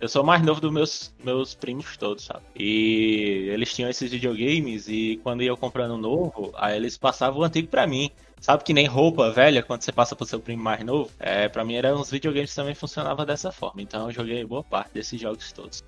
[0.00, 2.42] eu sou mais novo dos meus, meus primos todos, sabe?
[2.54, 7.68] E eles tinham esses videogames e quando ia comprando novo, aí eles passavam o antigo
[7.68, 8.10] pra mim.
[8.40, 11.10] Sabe que nem roupa velha, quando você passa pro seu primo mais novo?
[11.18, 13.80] É, pra mim eram uns videogames que também funcionava dessa forma.
[13.80, 15.82] Então eu joguei boa parte desses jogos todos.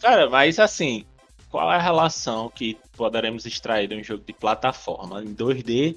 [0.00, 1.04] Cara, mas assim,
[1.50, 5.96] qual é a relação que poderemos extrair de um jogo de plataforma em 2D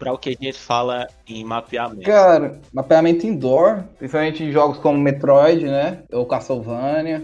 [0.00, 2.00] para o que a gente fala em mapeamento?
[2.00, 6.02] Cara, mapeamento indoor, principalmente em jogos como Metroid, né?
[6.10, 7.22] Ou Castlevania.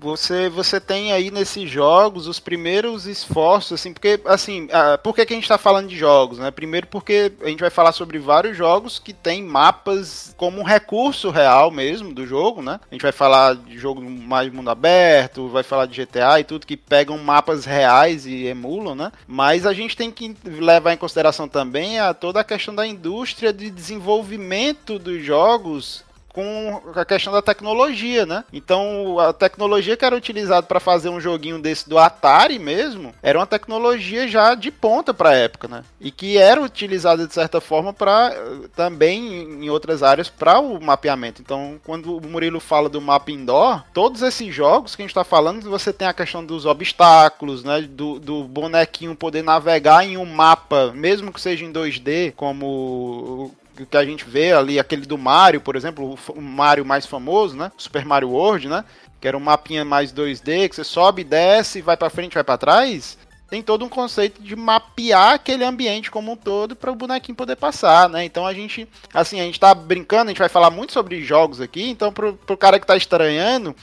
[0.00, 5.26] Você, você tem aí nesses jogos os primeiros esforços, assim, porque, assim, uh, por que,
[5.26, 6.50] que a gente está falando de jogos, né?
[6.50, 11.28] Primeiro porque a gente vai falar sobre vários jogos que tem mapas como um recurso
[11.28, 12.80] real mesmo do jogo, né?
[12.90, 16.66] A gente vai falar de jogo mais mundo aberto, vai falar de GTA e tudo
[16.66, 19.12] que pegam mapas reais e emulam, né?
[19.26, 23.52] Mas a gente tem que levar em consideração também a toda a questão da indústria
[23.52, 28.44] de desenvolvimento dos jogos com a questão da tecnologia, né?
[28.52, 33.38] Então, a tecnologia que era utilizada para fazer um joguinho desse do Atari mesmo, era
[33.38, 35.84] uma tecnologia já de ponta para a época, né?
[36.00, 38.34] E que era utilizada de certa forma para
[38.74, 41.42] também em outras áreas para o mapeamento.
[41.42, 45.24] Então, quando o Murilo fala do mapa indoor, todos esses jogos que a gente está
[45.24, 47.82] falando, você tem a questão dos obstáculos, né?
[47.82, 53.52] Do, do bonequinho poder navegar em um mapa, mesmo que seja em 2D, como
[53.86, 57.70] que a gente vê ali, aquele do Mario, por exemplo, o Mario mais famoso, né?
[57.76, 58.84] Super Mario World, né?
[59.20, 62.58] Que era um mapinha mais 2D, que você sobe, desce, vai para frente, vai para
[62.58, 63.18] trás.
[63.50, 67.56] Tem todo um conceito de mapear aquele ambiente como um todo para o bonequinho poder
[67.56, 68.24] passar, né?
[68.24, 71.60] Então a gente, assim, a gente tá brincando, a gente vai falar muito sobre jogos
[71.60, 73.74] aqui, então pro, pro cara que tá estranhando,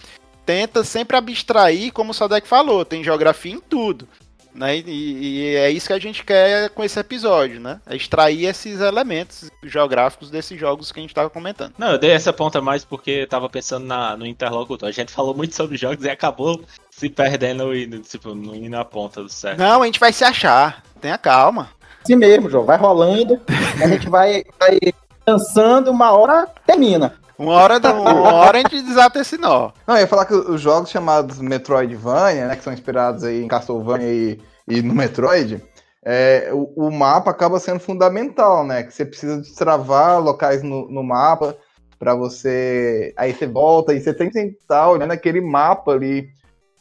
[0.45, 4.07] tenta sempre abstrair, como o Sadek falou, tem geografia em tudo.
[4.57, 4.77] Né?
[4.79, 7.79] E, e, é isso que a gente quer com esse episódio, né?
[7.85, 11.73] É extrair esses elementos geográficos desses jogos que a gente estava comentando.
[11.77, 14.89] Não, eu dei essa ponta mais porque eu tava pensando na, no interlocutor.
[14.89, 18.83] A gente falou muito sobre jogos e acabou se perdendo e tipo, não indo na
[18.83, 19.59] ponta do certo.
[19.59, 20.83] Não, a gente vai se achar.
[20.99, 21.69] Tenha calma.
[22.03, 22.65] Assim mesmo, João.
[22.65, 23.39] Vai rolando,
[23.79, 24.79] a gente vai, vai
[25.23, 27.13] dançando, uma hora termina.
[27.37, 29.71] Uma hora, uma hora a gente desata esse nó.
[29.85, 33.47] Não, eu ia falar que os jogos chamados Metroidvania, né, que são inspirados aí em
[33.47, 35.63] Castlevania e, e no Metroid,
[36.03, 38.83] é, o, o, mapa acaba sendo fundamental, né?
[38.83, 41.55] Que você precisa destravar locais no, no mapa
[41.99, 43.13] para você.
[43.17, 46.29] Aí você volta e você tem que estar olhando aquele mapa ali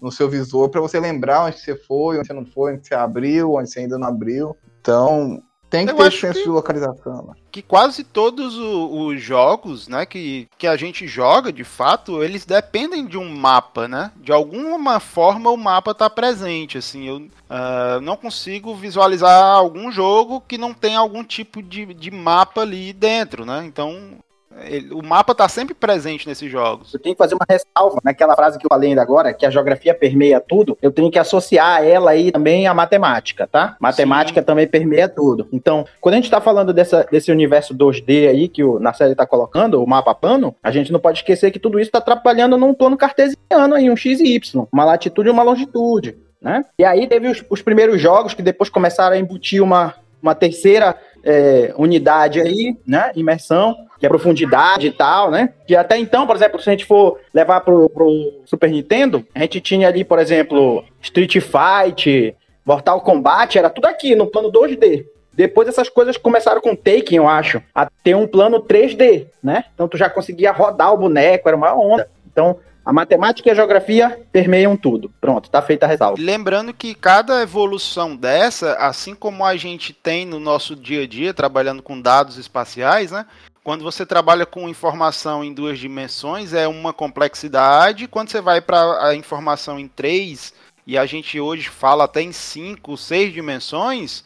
[0.00, 2.94] no seu visor para você lembrar onde você foi, onde você não foi, onde você
[2.94, 4.56] abriu, onde você ainda não abriu.
[4.80, 7.26] Então, tem que eu ter senso que, de localização.
[7.28, 7.34] Né?
[7.50, 13.04] Que quase todos os jogos, né, que, que a gente joga, de fato, eles dependem
[13.06, 14.12] de um mapa, né?
[14.16, 17.06] De alguma forma o mapa está presente, assim.
[17.06, 22.60] Eu uh, não consigo visualizar algum jogo que não tem algum tipo de, de mapa
[22.60, 23.64] ali dentro, né?
[23.66, 24.18] Então
[24.64, 26.92] ele, o mapa está sempre presente nesses jogos.
[26.92, 29.50] Eu tenho que fazer uma ressalva naquela frase que eu falei ainda agora, que a
[29.50, 30.76] geografia permeia tudo.
[30.80, 33.76] Eu tenho que associar ela aí também à matemática, tá?
[33.80, 34.46] Matemática Sim.
[34.46, 35.48] também permeia tudo.
[35.52, 39.26] Então, quando a gente está falando dessa, desse universo 2D aí que o série está
[39.26, 42.72] colocando, o mapa plano, a gente não pode esquecer que tudo isso está atrapalhando num
[42.72, 46.16] plano cartesiano aí, um x e y, uma latitude e uma longitude.
[46.40, 46.64] Né?
[46.78, 50.96] E aí teve os, os primeiros jogos que depois começaram a embutir uma, uma terceira
[51.26, 53.10] é, unidade aí, né?
[53.16, 55.52] Imersão, que é profundidade e tal, né?
[55.66, 59.40] Que até então, por exemplo, se a gente for levar pro, pro Super Nintendo, a
[59.40, 62.34] gente tinha ali, por exemplo, Street Fight,
[62.64, 65.04] Mortal Kombat, era tudo aqui no plano 2D.
[65.32, 69.64] Depois essas coisas começaram com Taken, eu acho, a ter um plano 3D, né?
[69.74, 72.08] Então tu já conseguia rodar o boneco, era uma onda.
[72.30, 75.12] Então, a matemática e a geografia permeiam tudo.
[75.20, 76.22] Pronto, tá feita a ressalva.
[76.22, 81.34] Lembrando que cada evolução dessa, assim como a gente tem no nosso dia a dia,
[81.34, 83.26] trabalhando com dados espaciais, né?
[83.64, 88.06] Quando você trabalha com informação em duas dimensões, é uma complexidade.
[88.06, 90.54] Quando você vai para a informação em três,
[90.86, 94.22] e a gente hoje fala até em cinco, seis dimensões,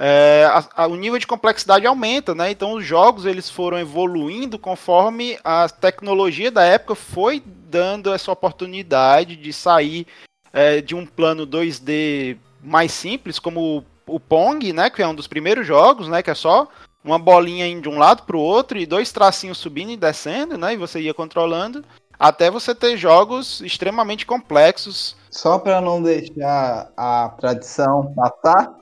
[0.00, 2.52] é, a, a, o nível de complexidade aumenta, né?
[2.52, 9.34] Então os jogos eles foram evoluindo conforme a tecnologia da época foi dando essa oportunidade
[9.34, 10.06] de sair
[10.52, 14.88] é, de um plano 2D mais simples, como o, o Pong, né?
[14.88, 16.22] Que é um dos primeiros jogos, né?
[16.22, 16.68] Que é só
[17.02, 20.56] uma bolinha indo de um lado para o outro e dois tracinhos subindo e descendo,
[20.56, 20.74] né?
[20.74, 21.84] E você ia controlando
[22.16, 25.16] até você ter jogos extremamente complexos.
[25.28, 28.78] Só para não deixar a tradição matar,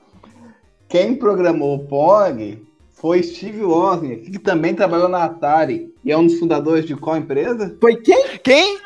[0.87, 2.65] quem programou o Pong
[2.99, 7.17] foi Steve Wozniak, que também trabalhou na Atari e é um dos fundadores de qual
[7.17, 7.77] empresa?
[7.79, 8.25] Foi quem?
[8.43, 8.79] Quem?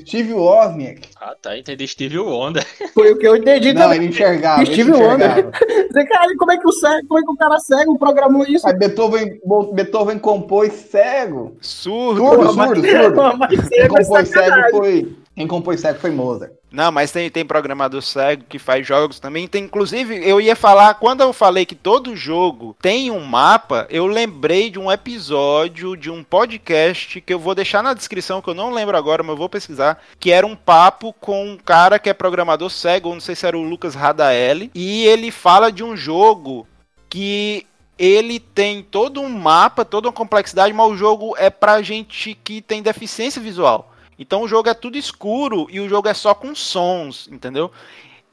[0.00, 1.08] Steve Wozniak.
[1.18, 2.66] Ah, tá, entendi Steve Wonder.
[2.92, 3.98] Foi o que eu entendi Não, também.
[3.98, 4.66] ele enxergava.
[4.66, 5.50] Steve Wonder.
[5.90, 8.66] Você, cara, como é que o cego, como é que o cara cego programou isso?
[8.66, 9.40] Aí Beethoven,
[9.72, 11.56] Beethoven compôs cego.
[11.60, 12.20] Surdo.
[12.20, 13.38] Surdo, surdo, surdo.
[13.38, 16.52] Mas, Quem compôs cego foi quem compôs cego foi Mozart.
[16.70, 19.46] Não, mas tem, tem programador cego que faz jogos também.
[19.46, 24.06] Tem, inclusive, eu ia falar, quando eu falei que todo jogo tem um mapa, eu
[24.06, 28.54] lembrei de um episódio de um podcast que eu vou deixar na descrição, que eu
[28.54, 32.10] não lembro agora, mas eu vou pesquisar, que era um papo com um cara que
[32.10, 35.96] é programador cego, não sei se era o Lucas Radaeli, e ele fala de um
[35.96, 36.66] jogo
[37.08, 37.66] que
[37.96, 42.60] ele tem todo um mapa, toda uma complexidade, mas o jogo é pra gente que
[42.60, 43.93] tem deficiência visual.
[44.18, 47.70] Então o jogo é tudo escuro e o jogo é só com sons, entendeu?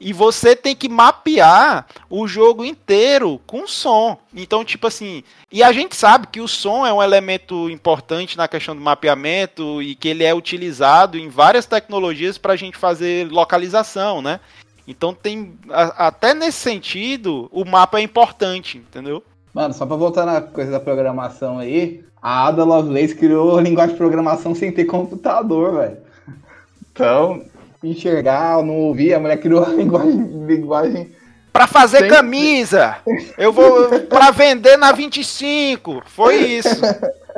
[0.04, 4.18] E você tem que mapear o jogo inteiro com som.
[4.34, 5.22] Então, tipo assim.
[5.50, 9.80] E a gente sabe que o som é um elemento importante na questão do mapeamento
[9.80, 14.40] e que ele é utilizado em várias tecnologias para a gente fazer localização, né?
[14.88, 15.56] Então tem.
[15.70, 19.22] A, até nesse sentido, o mapa é importante, entendeu?
[19.54, 23.98] Mano, só pra voltar na coisa da programação aí, a Ada Lovelace criou linguagem de
[23.98, 25.96] programação sem ter computador, velho.
[26.90, 27.42] Então,
[27.82, 31.10] enxergar, não ouvir, a mulher criou a linguagem, linguagem
[31.52, 32.96] Pra fazer camisa.
[33.36, 36.02] Eu vou pra vender na 25.
[36.06, 36.80] Foi isso.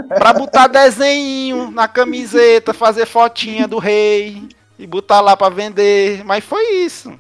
[0.09, 4.43] Pra botar desenho na camiseta, fazer fotinha do rei
[4.79, 6.23] e botar lá pra vender.
[6.25, 7.13] Mas foi isso.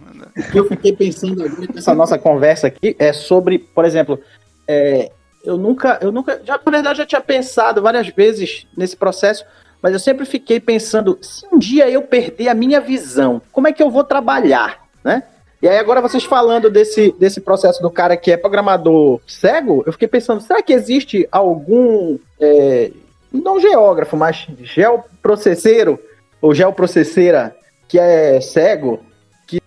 [0.55, 4.21] Eu fiquei pensando agora nessa nossa conversa aqui é sobre, por exemplo,
[4.67, 5.11] é,
[5.45, 9.45] eu nunca, eu nunca, já na verdade já tinha pensado várias vezes nesse processo,
[9.83, 13.73] mas eu sempre fiquei pensando, se um dia eu perder a minha visão, como é
[13.73, 15.23] que eu vou trabalhar, né?
[15.61, 19.93] E aí agora vocês falando desse, desse processo do cara que é programador cego, eu
[19.93, 22.91] fiquei pensando, será que existe algum, é,
[23.33, 25.99] não geógrafo, mas geoprocesseiro
[26.41, 27.57] ou geoprocesseira
[27.89, 29.01] que é cego,
[29.47, 29.61] que,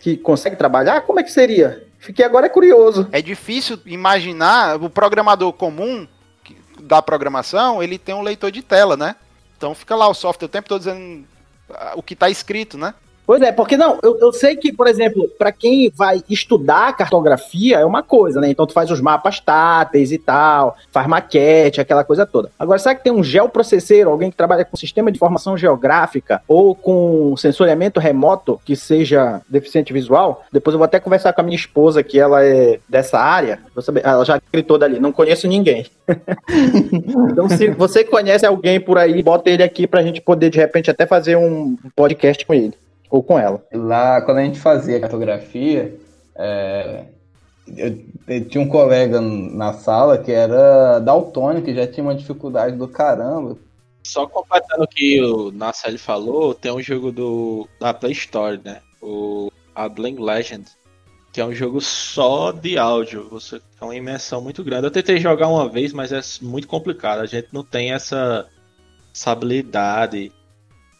[0.00, 1.02] que consegue trabalhar?
[1.02, 1.83] Como é que seria?
[2.04, 3.08] Fiquei agora curioso.
[3.10, 6.06] É difícil imaginar o programador comum
[6.78, 9.16] da programação, ele tem um leitor de tela, né?
[9.56, 11.24] Então fica lá o software o tempo todo dizendo
[11.94, 12.92] o que está escrito, né?
[13.26, 17.78] Pois é, porque não, eu, eu sei que, por exemplo, para quem vai estudar cartografia
[17.78, 18.50] é uma coisa, né?
[18.50, 22.50] Então tu faz os mapas táteis e tal, faz maquete, aquela coisa toda.
[22.58, 26.74] Agora, será que tem um geoprocesseiro, alguém que trabalha com sistema de informação geográfica ou
[26.74, 30.44] com sensoriamento remoto que seja deficiente visual?
[30.52, 33.60] Depois eu vou até conversar com a minha esposa, que ela é dessa área.
[34.02, 35.86] Ela já gritou dali, não conheço ninguém.
[37.30, 40.90] então, se você conhece alguém por aí, bota ele aqui pra gente poder, de repente,
[40.90, 42.74] até fazer um podcast com ele
[43.14, 43.64] ou com ela.
[43.72, 45.96] Lá, quando a gente fazia cartografia,
[46.34, 47.04] é,
[47.68, 52.76] eu, eu, tinha um colega na sala que era daltônico, que já tinha uma dificuldade
[52.76, 53.56] do caramba.
[54.02, 58.80] Só completando o que o Nassel falou, tem um jogo do, da Play Store, né?
[59.00, 60.64] O, a Bling Legend,
[61.32, 63.28] que é um jogo só de áudio.
[63.30, 64.88] Você é uma imersão muito grande.
[64.88, 67.20] Eu tentei jogar uma vez, mas é muito complicado.
[67.20, 68.48] A gente não tem essa,
[69.14, 70.32] essa habilidade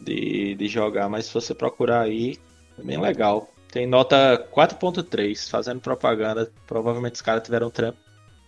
[0.01, 2.37] de, de jogar, mas se você procurar aí,
[2.79, 3.49] é bem legal.
[3.71, 6.51] Tem nota 4.3, fazendo propaganda.
[6.67, 7.99] Provavelmente os caras tiveram um trampo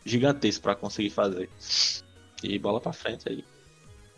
[0.05, 1.49] gigantesco para conseguir fazer.
[2.43, 3.45] E bola para frente aí.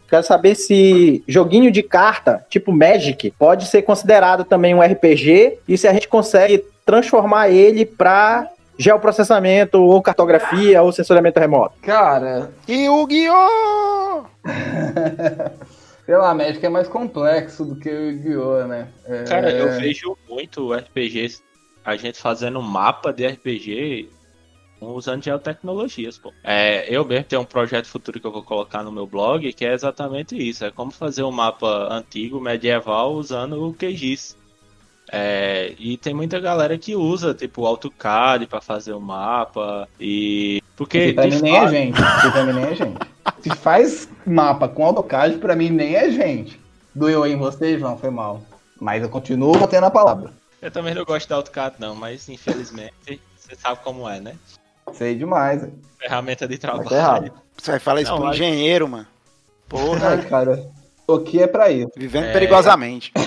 [0.08, 5.76] Quero saber se joguinho de carta, tipo Magic, pode ser considerado também um RPG e
[5.76, 11.74] se a gente consegue transformar ele para geoprocessamento ou cartografia ou sensoriamento remoto.
[11.82, 14.24] Cara, Yu-Gi-Oh!
[16.08, 18.88] sei lá, Magic é mais complexo do que o Yu-Gi-Oh, né?
[19.04, 19.24] É...
[19.24, 21.42] Cara, eu vejo muito RPGs,
[21.84, 24.08] a gente fazendo mapa de RPG
[24.80, 26.32] usando geotecnologias, pô.
[26.42, 29.66] É, eu mesmo tenho um projeto futuro que eu vou colocar no meu blog, que
[29.66, 30.64] é exatamente isso.
[30.64, 34.34] É como fazer um mapa antigo, medieval, usando o QGIS.
[35.12, 40.62] É, e tem muita galera que usa, tipo, o AutoCAD para fazer o mapa e...
[40.74, 42.00] Porque, Porque pra mim nem é gente.
[42.00, 43.07] Porque pra mim nem é gente.
[43.42, 46.60] Se faz mapa com AutoCAD, pra mim nem é gente.
[46.94, 47.96] Doeu em você, João?
[47.96, 48.42] Foi mal.
[48.80, 50.32] Mas eu continuo batendo a palavra.
[50.60, 54.34] Eu também não gosto de AutoCAD, não, mas infelizmente você sabe como é, né?
[54.92, 55.66] Sei demais.
[55.98, 56.92] Ferramenta de trabalho.
[56.92, 57.32] errado.
[57.56, 58.36] Você vai falar isso não, pro mas...
[58.36, 59.06] engenheiro, mano.
[59.68, 60.08] Porra.
[60.08, 60.66] Ai, cara.
[61.06, 61.90] O que é pra isso?
[61.96, 62.32] Vivendo é...
[62.32, 63.12] perigosamente.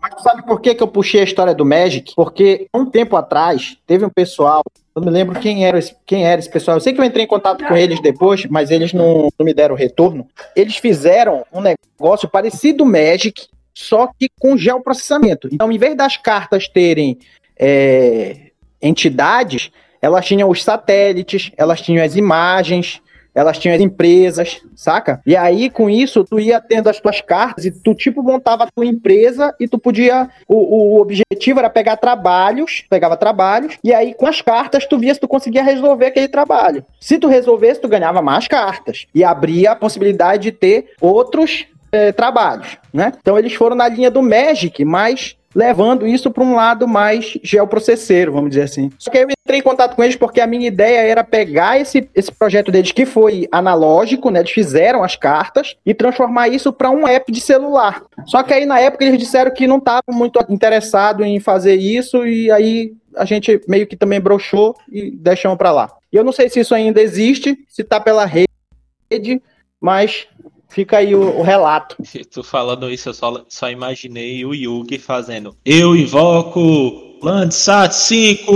[0.00, 2.12] Mas sabe por que, que eu puxei a história do Magic?
[2.14, 4.62] Porque um tempo atrás teve um pessoal
[4.94, 6.76] eu não me lembro quem era, quem era esse pessoal.
[6.76, 9.52] Eu sei que eu entrei em contato com eles depois, mas eles não, não me
[9.52, 10.28] deram retorno.
[10.54, 15.48] Eles fizeram um negócio parecido Magic, só que com geoprocessamento.
[15.50, 17.18] Então, em vez das cartas terem
[17.58, 23.00] é, entidades, elas tinham os satélites, elas tinham as imagens,
[23.34, 25.20] elas tinham as empresas, saca?
[25.26, 28.70] E aí, com isso, tu ia tendo as tuas cartas e tu, tipo, montava a
[28.70, 30.28] tua empresa e tu podia.
[30.46, 35.14] O, o objetivo era pegar trabalhos, pegava trabalhos, e aí com as cartas tu via
[35.14, 36.84] se tu conseguia resolver aquele trabalho.
[37.00, 39.06] Se tu resolvesse, tu ganhava mais cartas.
[39.14, 43.12] E abria a possibilidade de ter outros é, trabalhos, né?
[43.20, 48.32] Então eles foram na linha do Magic, mas levando isso para um lado mais geoprocesseiro,
[48.32, 48.90] vamos dizer assim.
[48.98, 52.08] Só que eu entrei em contato com eles porque a minha ideia era pegar esse,
[52.14, 54.40] esse projeto deles que foi analógico, né?
[54.40, 58.02] Eles fizeram as cartas e transformar isso para um app de celular.
[58.26, 62.26] Só que aí na época eles disseram que não estavam muito interessados em fazer isso
[62.26, 65.90] e aí a gente meio que também broxou e deixamos para lá.
[66.12, 69.40] E eu não sei se isso ainda existe, se está pela rede,
[69.80, 70.26] mas
[70.74, 71.96] Fica aí o, o relato.
[72.32, 78.52] Tu falando isso, eu só, só imaginei o Yugi fazendo Eu invoco Landsat 5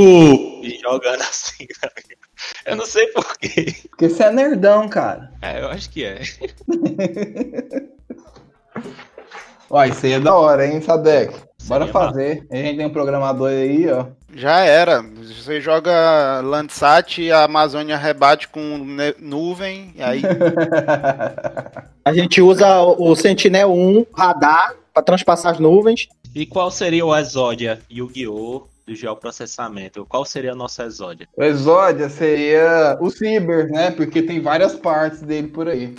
[0.65, 1.65] e jogando assim.
[2.67, 3.73] Eu não sei porquê.
[3.91, 5.33] Porque você é nerdão, cara.
[5.41, 6.21] É, eu acho que é.
[9.71, 11.48] Ó, isso aí é da hora, hein, Sadek?
[11.69, 12.47] Bora fazer.
[12.51, 14.07] A gente tem um programador aí, ó.
[14.35, 15.03] Já era.
[15.03, 18.61] Você joga Landsat e a Amazônia rebate com
[19.21, 20.23] nuvem, e aí.
[22.05, 26.09] a gente usa o Sentinel 1 radar para transpassar as nuvens.
[26.35, 28.67] E qual seria o Exódia Yu-Gi-Oh!
[28.87, 30.07] do geoprocessamento?
[30.07, 31.29] Qual seria a nossa Exódia?
[31.37, 33.91] O Exódia seria o Cyber, né?
[33.91, 35.95] Porque tem várias partes dele por aí.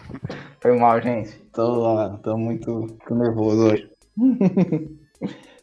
[0.60, 1.30] Foi mal, gente.
[1.52, 3.90] Tô, tô muito tô nervoso hoje.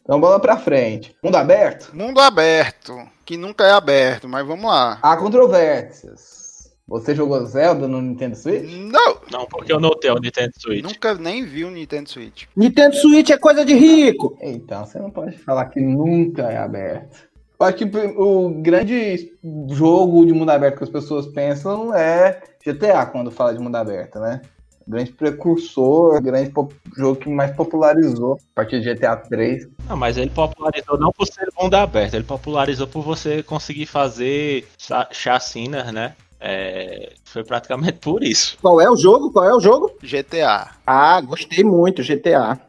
[0.02, 1.14] então bola pra frente.
[1.22, 1.94] Mundo aberto?
[1.94, 4.98] Mundo aberto, que nunca é aberto, mas vamos lá.
[5.02, 6.44] Há controvérsias.
[6.86, 8.70] Você jogou Zelda no Nintendo Switch?
[8.70, 9.16] Não!
[9.32, 10.84] Não, porque eu não tenho o Nintendo Switch.
[10.84, 12.44] Nunca nem vi o Nintendo Switch.
[12.54, 14.36] Nintendo Switch é coisa de rico!
[14.42, 17.26] Então, você não pode falar que nunca é aberto.
[17.58, 17.84] Eu acho que
[18.18, 19.32] o grande
[19.70, 24.18] jogo de mundo aberto que as pessoas pensam é GTA, quando fala de mundo aberto,
[24.18, 24.42] né?
[24.86, 26.52] Grande precursor, grande
[26.96, 29.68] jogo que mais popularizou a partir de GTA 3.
[29.88, 34.66] Não, mas ele popularizou não por ser mundo aberto, ele popularizou por você conseguir fazer
[35.10, 36.14] chacinas, né?
[36.46, 38.58] É, foi praticamente por isso.
[38.60, 39.32] Qual é o jogo?
[39.32, 39.90] Qual é o jogo?
[40.02, 40.72] GTA.
[40.86, 42.60] Ah, gostei muito, GTA.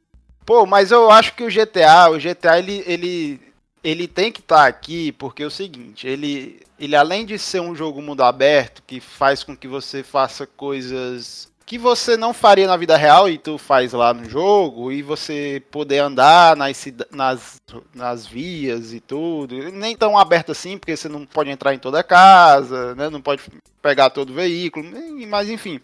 [0.45, 3.41] Pô, mas eu acho que o GTA, o GTA ele, ele,
[3.83, 7.59] ele tem que estar tá aqui porque é o seguinte, ele, ele além de ser
[7.59, 12.67] um jogo mundo aberto que faz com que você faça coisas que você não faria
[12.67, 17.61] na vida real e tu faz lá no jogo, e você poder andar nas, nas,
[17.93, 22.03] nas vias e tudo, nem tão aberto assim, porque você não pode entrar em toda
[22.03, 23.09] casa, né?
[23.09, 23.41] Não pode
[23.81, 24.85] pegar todo veículo,
[25.27, 25.81] mas enfim.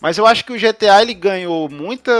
[0.00, 2.12] Mas eu acho que o GTA ele ganhou muita,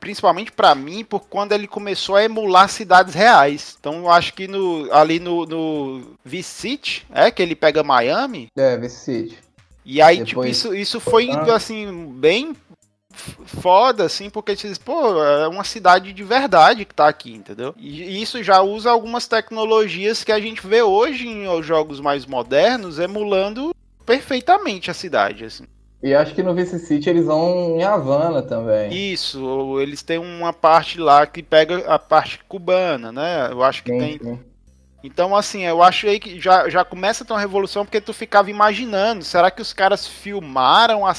[0.00, 3.76] principalmente para mim, por quando ele começou a emular cidades reais.
[3.78, 8.48] Então eu acho que no, ali no, no Vice City, é que ele pega Miami.
[8.56, 9.38] É, Vice City.
[9.84, 10.56] E aí, tipo, Depois...
[10.56, 12.54] tipo, isso, isso foi indo, assim, bem
[13.12, 17.74] foda, assim, porque diz, pô, é uma cidade de verdade que tá aqui, entendeu?
[17.76, 22.98] E isso já usa algumas tecnologias que a gente vê hoje em jogos mais modernos,
[22.98, 23.74] emulando
[24.06, 25.64] perfeitamente a cidade, assim.
[26.02, 28.92] E acho que no Vice City eles vão em Havana também.
[28.92, 33.48] Isso, eles têm uma parte lá que pega a parte cubana, né?
[33.52, 34.18] Eu acho que sim, tem.
[34.18, 34.40] Sim.
[35.02, 38.12] Então, assim, eu acho aí que já, já começa a ter uma revolução porque tu
[38.12, 41.14] ficava imaginando, será que os caras filmaram a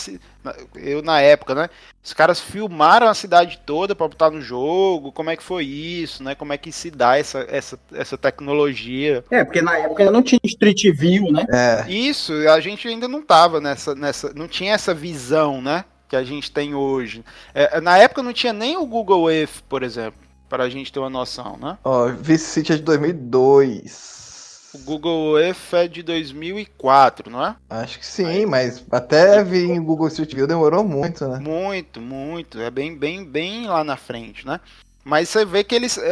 [0.75, 1.69] eu na época, né?
[2.03, 6.21] Os caras filmaram a cidade toda para botar no jogo, como é que foi isso,
[6.21, 6.35] né?
[6.35, 9.23] Como é que se dá essa, essa, essa tecnologia?
[9.31, 11.45] É, porque na época não tinha Street View, né?
[11.49, 11.89] É.
[11.89, 15.85] Isso, a gente ainda não tava nessa, nessa, não tinha essa visão, né?
[16.09, 17.23] Que a gente tem hoje.
[17.53, 20.21] É, na época não tinha nem o Google Earth, por exemplo
[20.53, 21.79] para a gente ter uma noção, né?
[21.83, 24.69] Ó, Vice City é de 2002.
[24.71, 27.55] O Google Earth é de 2004, não é?
[27.67, 28.45] Acho que sim, Aí.
[28.45, 31.39] mas até vir em Google Street View demorou muito, né?
[31.39, 32.61] Muito, muito.
[32.61, 34.59] É bem, bem, bem lá na frente, né?
[35.03, 35.97] Mas você vê que eles.
[35.97, 36.03] É,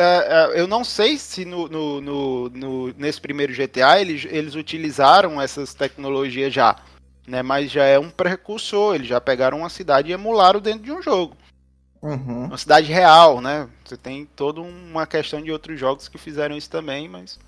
[0.56, 5.40] é, eu não sei se no, no, no, no, nesse primeiro GTA eles, eles utilizaram
[5.40, 6.78] essas tecnologias já.
[7.28, 7.44] Né?
[7.44, 8.96] Mas já é um precursor.
[8.96, 11.38] Eles já pegaram uma cidade e emularam dentro de um jogo.
[12.02, 12.46] Uhum.
[12.46, 13.70] Uma cidade real, né?
[13.86, 17.40] Você tem toda uma questão de outros jogos que fizeram isso também, mas.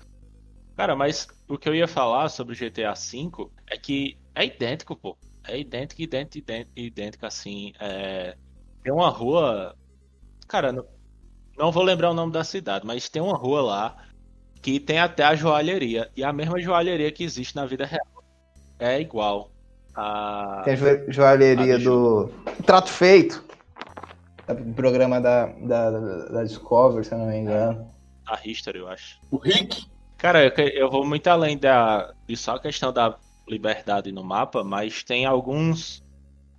[0.76, 4.94] Cara, mas o que eu ia falar sobre o GTA V é que é idêntico,
[4.94, 5.16] pô.
[5.46, 7.72] É idêntico, idêntico, idêntico, idêntico assim.
[7.80, 8.36] É...
[8.82, 9.74] Tem uma rua.
[10.46, 10.86] Cara, não...
[11.58, 13.96] não vou lembrar o nome da cidade, mas tem uma rua lá
[14.62, 16.10] que tem até a joalheria.
[16.16, 18.24] E a mesma joalheria que existe na vida real.
[18.78, 19.50] É igual.
[19.94, 20.62] A...
[20.64, 22.30] Tem a joalheria do.
[22.64, 23.44] Trato feito
[24.74, 27.90] programa da, da, da Discovery, se eu não me engano.
[28.26, 29.20] A History, eu acho.
[29.30, 29.86] O Rick?
[30.16, 33.18] Cara, eu, eu vou muito além da, de só a questão da
[33.48, 36.02] liberdade no mapa, mas tem alguns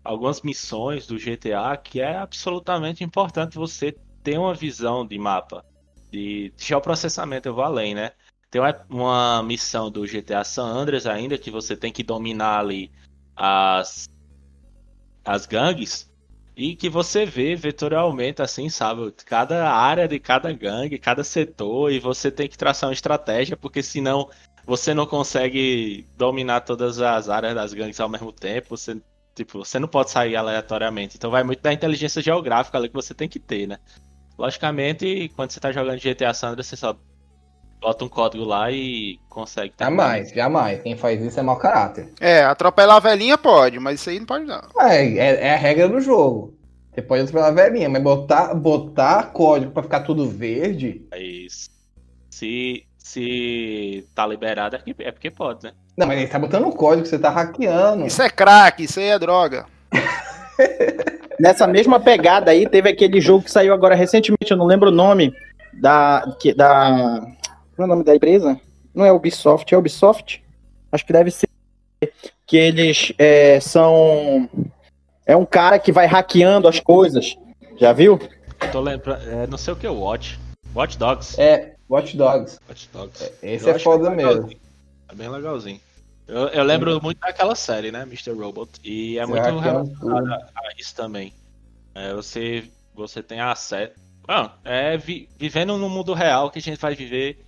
[0.04, 3.92] algumas missões do GTA que é absolutamente importante você
[4.24, 5.66] ter uma visão de mapa.
[6.12, 8.12] De, de geoprocessamento, eu vou além, né?
[8.52, 12.92] Tem uma, uma missão do GTA San Andreas ainda que você tem que dominar ali
[13.36, 14.08] as,
[15.26, 16.08] as gangues
[16.56, 19.12] e que você vê vetorialmente, assim, sabe?
[19.26, 23.84] Cada área de cada gangue, cada setor, e você tem que traçar uma estratégia, porque
[23.84, 24.30] senão
[24.66, 28.78] você não consegue dominar todas as áreas das gangues ao mesmo tempo.
[28.78, 29.00] Você,
[29.36, 31.18] tipo, você não pode sair aleatoriamente.
[31.18, 33.78] Então vai muito da inteligência geográfica ali que você tem que ter, né?
[34.38, 36.98] Logicamente, quando você tá jogando GTA Sandra, você só
[37.80, 39.74] bota um código lá e consegue.
[39.80, 40.82] Jamais, jamais.
[40.82, 42.10] Quem faz isso é mau caráter.
[42.20, 44.62] É, atropelar a velhinha pode, mas isso aí não pode não.
[44.80, 46.54] É, é, é a regra do jogo.
[46.94, 51.06] Você pode atropelar a velhinha, mas botar, botar código pra ficar tudo verde.
[51.12, 51.70] É isso.
[52.30, 55.74] Se, se tá liberado é, é porque pode, né?
[55.98, 58.06] Não, mas ele tá botando código, você tá hackeando.
[58.06, 59.66] Isso é crack, isso aí é droga.
[61.40, 64.94] Nessa mesma pegada aí, teve aquele jogo que saiu agora recentemente, eu não lembro o
[64.94, 65.34] nome,
[65.74, 67.22] da, que, da.
[67.76, 68.60] Qual é o nome da empresa?
[68.94, 70.44] Não é Ubisoft, é Ubisoft?
[70.92, 71.50] Acho que deve ser.
[72.46, 74.50] Que eles é, são.
[75.26, 77.36] É um cara que vai hackeando as coisas.
[77.78, 78.20] Já viu?
[78.72, 79.28] Tô lembrando.
[79.30, 80.40] É, não sei o que é o Watch.
[80.74, 81.40] Watch Dogs.
[81.42, 82.60] É, Watch Dogs.
[82.68, 83.32] Watch Dogs.
[83.42, 84.50] Esse Eu é acho foda mesmo.
[85.10, 85.80] É bem legalzinho.
[86.28, 88.02] Eu, eu lembro muito daquela série, né?
[88.04, 88.32] Mr.
[88.32, 88.70] Robot.
[88.84, 91.34] E é Você muito relacionado a, a isso também.
[91.94, 92.64] É, você,
[92.94, 93.94] você tem acesso.
[94.28, 97.45] Não, é vi- vivendo no mundo real que a gente vai viver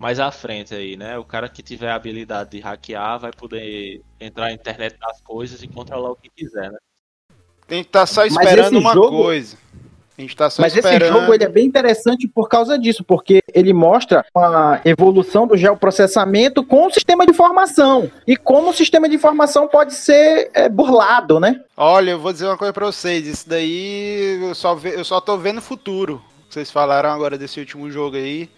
[0.00, 1.18] mais à frente aí, né?
[1.18, 5.62] O cara que tiver a habilidade de hackear vai poder entrar na internet das coisas
[5.62, 6.78] e controlar o que quiser, né?
[7.68, 9.58] A gente tá só esperando uma jogo- coisa.
[10.16, 11.02] A gente tá só Mas esperando.
[11.02, 15.56] esse jogo ele é bem interessante por causa disso, porque ele mostra a evolução do
[15.56, 18.10] geoprocessamento com o sistema de informação.
[18.26, 21.62] E como o sistema de informação pode ser é, burlado, né?
[21.76, 23.26] Olha, eu vou dizer uma coisa pra vocês.
[23.26, 26.22] Isso daí eu só, ve- eu só tô vendo o futuro.
[26.50, 28.50] Vocês falaram agora desse último jogo aí.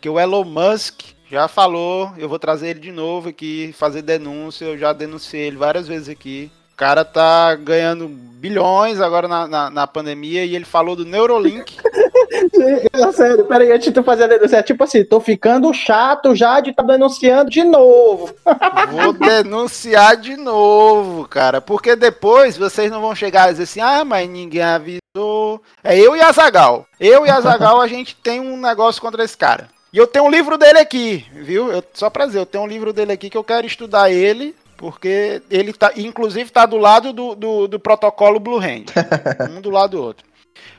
[0.00, 2.12] Que o Elon Musk já falou.
[2.18, 4.64] Eu vou trazer ele de novo aqui, fazer denúncia.
[4.64, 6.50] Eu já denunciei ele várias vezes aqui.
[6.72, 11.76] O cara tá ganhando bilhões agora na, na, na pandemia e ele falou do Neurolink.
[12.32, 16.34] É, Sério, peraí, antes de tu fazer a denúncia, é tipo assim, tô ficando chato
[16.34, 18.34] já de estar denunciando de novo.
[18.90, 21.60] Vou denunciar de novo, cara.
[21.60, 25.60] Porque depois vocês não vão chegar e dizer assim, ah, mas ninguém avisou.
[25.82, 26.86] É eu e a Zagal.
[27.00, 29.68] Eu e a Zagal, a gente tem um negócio contra esse cara.
[29.92, 31.72] E eu tenho um livro dele aqui, viu?
[31.72, 34.54] Eu, só pra dizer, eu tenho um livro dele aqui que eu quero estudar ele.
[34.76, 38.86] Porque ele tá, inclusive, tá do lado do, do, do protocolo Blue Hand.
[39.50, 40.26] um do lado do outro.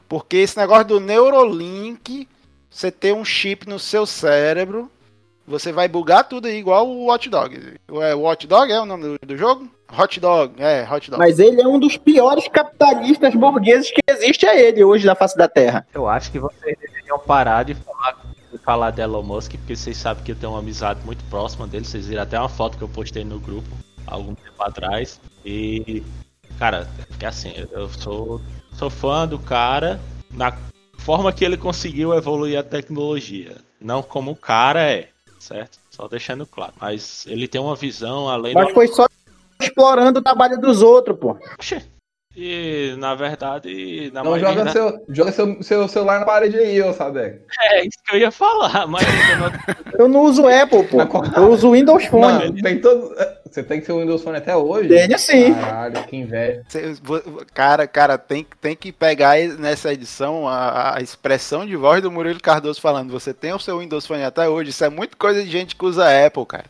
[0.10, 2.28] Porque esse negócio do Neurolink,
[2.68, 4.90] você ter um chip no seu cérebro,
[5.48, 7.78] você vai bugar tudo aí, igual o Hot Dog.
[8.02, 9.70] É, o Hot Dog é o nome do, do jogo?
[9.96, 11.20] Hot Dog, é, Hot Dog.
[11.20, 15.38] Mas ele é um dos piores capitalistas burgueses que existe a ele hoje na face
[15.38, 15.86] da Terra.
[15.94, 18.18] Eu acho que vocês deveriam parar de falar,
[18.64, 21.86] falar de Elon Musk, porque vocês sabem que eu tenho uma amizade muito próxima dele.
[21.86, 23.70] Vocês viram até uma foto que eu postei no grupo
[24.06, 25.20] algum tempo atrás.
[25.46, 26.04] E,
[26.58, 26.88] cara,
[27.20, 28.42] é assim, eu sou,
[28.74, 30.00] sou fã do cara
[30.32, 30.56] na
[31.00, 33.58] forma que ele conseguiu evoluir a tecnologia.
[33.80, 35.10] Não como o cara é,
[35.40, 35.80] certo?
[35.90, 36.74] Só deixando claro.
[36.80, 39.08] Mas ele tem uma visão além Mas foi só
[39.60, 41.38] explorando o trabalho dos outros, pô.
[41.56, 41.84] Oxê.
[42.36, 46.82] E, na verdade, na Não, joga, da- seu, joga seu, seu celular na parede aí,
[46.82, 47.42] ô Sabec.
[47.62, 49.04] É isso que eu ia falar, mas
[50.00, 50.98] eu não não uso Apple, pô.
[51.36, 52.22] Eu uso Windows Phone.
[52.26, 53.14] Mano, tem todo.
[53.46, 54.88] Você tem que ser o Windows Phone até hoje?
[54.88, 55.54] Tenho sim.
[55.54, 56.64] Caralho, que inveja.
[57.54, 62.40] Cara, cara, tem, tem que pegar nessa edição a, a expressão de voz do Murilo
[62.40, 63.12] Cardoso falando.
[63.12, 64.70] Você tem o seu Windows Phone até hoje.
[64.70, 66.66] Isso é muito coisa de gente que usa Apple, cara.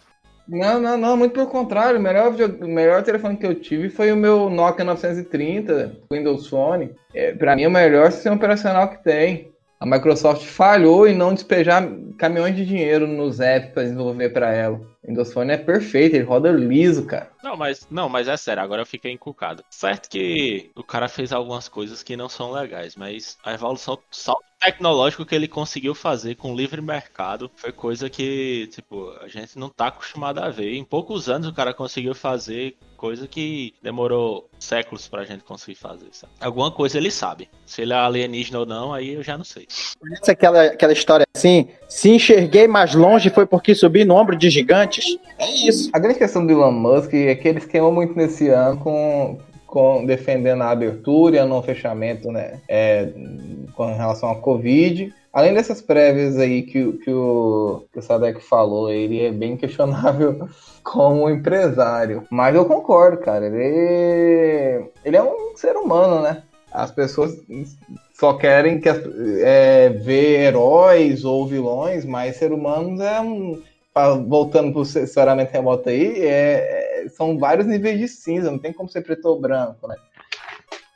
[0.52, 1.97] Não, não, não, muito pelo contrário.
[1.97, 6.91] O melhor, o melhor telefone que eu tive foi o meu Nokia 930, Windows Phone.
[7.14, 9.49] É, pra mim, é o melhor sistema operacional que tem.
[9.80, 14.82] A Microsoft falhou em não despejar caminhões de dinheiro nos apps pra desenvolver pra ela.
[15.06, 17.32] Windows Phone é perfeito, ele roda liso, cara.
[17.43, 19.64] Não, mas não, mas é sério, agora eu fiquei encucado.
[19.70, 24.45] Certo que o cara fez algumas coisas que não são legais, mas a evolução, salto
[24.60, 29.58] tecnológico que ele conseguiu fazer com o livre mercado foi coisa que, tipo, a gente
[29.58, 30.76] não tá acostumado a ver.
[30.76, 36.10] Em poucos anos o cara conseguiu fazer coisa que demorou séculos pra gente conseguir fazer,
[36.12, 36.32] sabe?
[36.39, 37.49] Alguma coisa ele sabe.
[37.66, 39.68] Se ele é alienígena ou não, aí eu já não sei.
[39.99, 41.70] Conhece aquela, aquela história assim?
[41.92, 45.18] Se enxerguei mais longe foi porque subi no ombro de gigantes?
[45.38, 45.89] É isso.
[45.92, 49.38] A grande questão do Elon Musk é que ele esquemou muito nesse ano com,
[49.68, 52.62] com defendendo a abertura e o não fechamento, né?
[52.70, 53.10] É,
[53.76, 55.14] com relação à Covid.
[55.34, 60.48] Além dessas prévias aí que, que, o, que o Sadek falou, ele é bem questionável
[60.82, 62.24] como empresário.
[62.32, 63.48] Mas eu concordo, cara.
[63.48, 66.42] Ele, ele é um ser humano, né?
[66.72, 67.38] As pessoas
[68.14, 68.88] só querem que
[69.44, 73.62] é, ver heróis ou vilões, mas ser humanos é um
[74.28, 78.88] voltando pro assessoramento remoto aí, é- é- são vários níveis de cinza, não tem como
[78.90, 79.96] ser preto ou branco, né?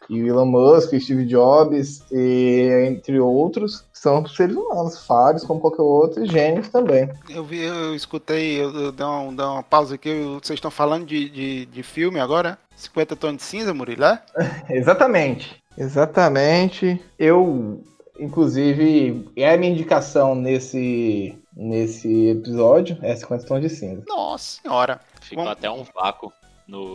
[0.10, 5.82] E o Elon Musk, Steve Jobs, e, entre outros, são seres humanos, falhos como qualquer
[5.82, 7.10] outro, e gênios também.
[7.28, 10.10] Eu vi, eu escutei, eu, eu dei, uma, dei uma pausa aqui.
[10.10, 12.58] eu- Vocês estão falando de, de, de filme agora?
[12.76, 14.22] 50 tons de cinza, Murilo, é?
[14.70, 15.62] Exatamente.
[15.78, 17.02] Exatamente.
[17.20, 17.84] Eu,
[18.20, 24.04] inclusive, é a minha indicação nesse, nesse episódio, é 50 tons de cinza.
[24.08, 25.00] Nossa senhora.
[25.22, 25.50] Ficou Bom.
[25.50, 26.32] até um vácuo
[26.68, 26.94] no.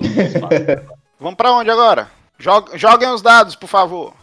[1.21, 2.11] Vamos pra onde agora?
[2.39, 4.15] Jog- Joguem os dados, por favor.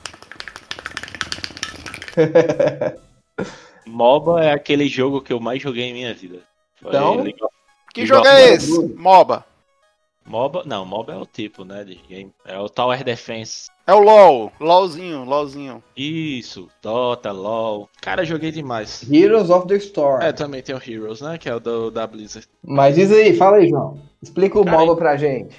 [3.86, 6.40] MOBA é aquele jogo que eu mais joguei em minha vida.
[6.82, 7.50] Foi Então, legal.
[7.94, 8.80] Que jogo é esse?
[8.96, 9.46] MOBA.
[10.26, 12.34] MOBA, não, MOBA é o tipo, né, de game.
[12.46, 13.70] É o Tower Defense.
[13.88, 15.82] É o LoL, LoLzinho, LoLzinho.
[15.96, 17.90] Isso, Dota, LoL.
[18.02, 19.10] Cara, joguei demais.
[19.10, 20.22] Heroes of the Storm.
[20.22, 22.46] É, também tem o Heroes, né, que é o do, da Blizzard.
[22.62, 23.98] Mas diz aí, fala aí, João.
[24.22, 25.56] Explica o Cara, MOBA pra gente.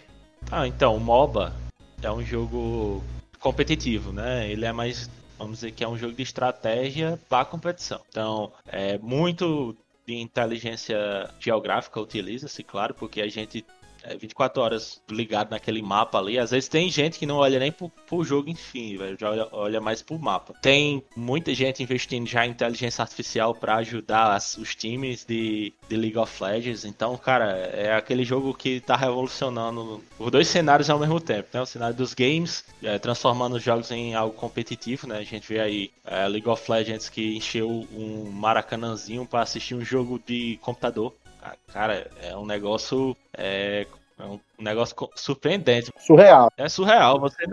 [0.50, 1.54] Ah, então, o MOBA
[2.02, 3.02] é um jogo
[3.40, 4.46] competitivo, né?
[4.50, 5.08] Ele é mais,
[5.38, 8.02] vamos dizer que é um jogo de estratégia para competição.
[8.10, 9.74] Então, é muito
[10.06, 13.64] de inteligência geográfica utiliza-se, claro, porque a gente
[14.02, 16.38] é 24 horas ligado naquele mapa ali.
[16.38, 19.48] Às vezes tem gente que não olha nem pro, pro jogo, enfim, velho, já olha,
[19.52, 20.54] olha mais pro mapa.
[20.62, 25.96] Tem muita gente investindo já em inteligência artificial para ajudar as- os times de, de
[25.96, 26.84] League of Legends.
[26.84, 31.60] Então, cara, é aquele jogo que tá revolucionando os dois cenários ao mesmo tempo, né?
[31.60, 35.18] O cenário dos games, é, transformando os jogos em algo competitivo, né?
[35.18, 39.84] A gente vê aí é, League of Legends que encheu um maracanãzinho para assistir um
[39.84, 41.14] jogo de computador.
[41.48, 43.16] Ah, Cara, é um negócio.
[43.36, 43.86] É,
[44.18, 45.90] é um negócio surpreendente.
[45.98, 46.52] Surreal.
[46.56, 47.18] É surreal.
[47.20, 47.44] Você,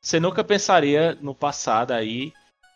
[0.00, 2.32] você nunca pensaria no passado aí,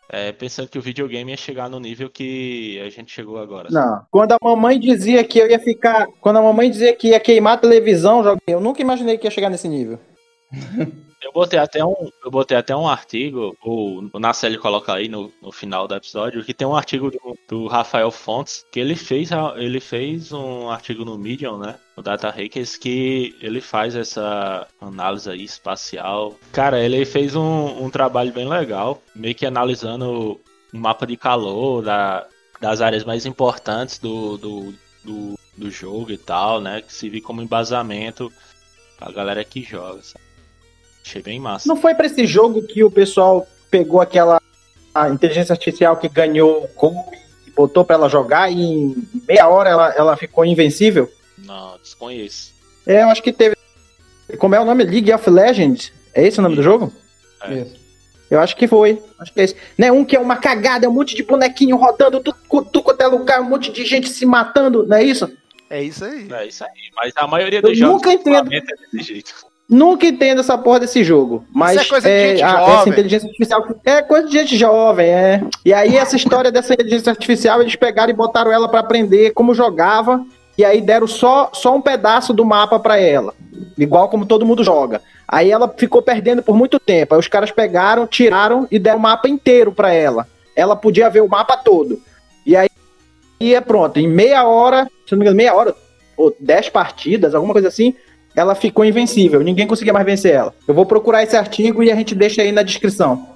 [0.09, 3.67] é, pensando que o videogame ia chegar no nível que a gente chegou agora.
[3.69, 4.05] Não.
[4.09, 6.07] Quando a mamãe dizia que eu ia ficar.
[6.21, 9.49] Quando a mamãe dizia que ia queimar a televisão, eu nunca imaginei que ia chegar
[9.49, 9.99] nesse nível.
[11.21, 15.31] Eu botei até um, eu botei até um artigo, o, o Nacelli coloca aí no,
[15.41, 19.29] no final do episódio, que tem um artigo do, do Rafael Fontes, que ele fez,
[19.57, 21.75] ele fez um artigo no Medium, né?
[21.97, 26.37] No Data Hackers, que ele faz essa análise aí espacial.
[26.53, 30.39] Cara, ele fez um, um trabalho bem legal, meio que analisando
[30.73, 32.25] o mapa de calor da,
[32.61, 36.81] das áreas mais importantes do, do, do, do jogo e tal, né?
[36.81, 38.31] Que se como embasamento
[38.97, 40.28] pra galera que joga, sabe?
[41.09, 41.67] Achei bem massa.
[41.67, 44.39] Não foi pra esse jogo que o pessoal pegou aquela
[44.93, 47.11] a inteligência artificial que ganhou o gol
[47.47, 48.95] e botou pra ela jogar e em
[49.27, 51.11] meia hora ela, ela ficou invencível?
[51.37, 52.53] Não, desconheço.
[52.85, 53.55] É, eu acho que teve.
[54.37, 54.83] Como é o nome?
[54.83, 55.91] League of Legends?
[56.13, 56.93] É esse o nome do jogo?
[57.41, 57.53] É.
[57.55, 57.79] Isso.
[58.29, 59.01] Eu acho que foi.
[59.17, 59.55] Acho que é esse.
[59.75, 62.35] Né, um que é uma cagada, é um monte de bonequinho rodando, tu,
[62.71, 65.31] tu quanto é lugar, um monte de gente se matando, não é isso?
[65.71, 66.27] É isso aí.
[66.31, 66.69] É isso aí.
[66.95, 68.53] Mas a maioria Eu dos jogos nunca entendo.
[68.53, 69.48] é desse jeito.
[69.69, 71.43] Nunca entendo essa porra desse jogo.
[71.53, 72.75] Mas Isso é coisa de gente a- jovem.
[72.75, 75.41] essa inteligência artificial é coisa de gente jovem, é.
[75.63, 79.53] E aí essa história dessa inteligência artificial, eles pegaram e botaram ela pra aprender como
[79.53, 80.25] jogava
[80.57, 83.33] e aí deram só, só um pedaço do mapa pra ela,
[83.77, 85.01] igual como todo mundo joga.
[85.27, 87.13] Aí ela ficou perdendo por muito tempo.
[87.13, 90.27] Aí os caras pegaram, tiraram e deram o mapa inteiro pra ela.
[90.55, 92.01] Ela podia ver o mapa todo.
[92.43, 92.67] E aí
[93.39, 95.75] e é pronto, em meia hora, se não me engano, meia hora
[96.17, 97.93] ou dez partidas, alguma coisa assim,
[98.35, 99.41] ela ficou invencível.
[99.41, 100.53] Ninguém conseguia mais vencer ela.
[100.67, 103.35] Eu vou procurar esse artigo e a gente deixa aí na descrição.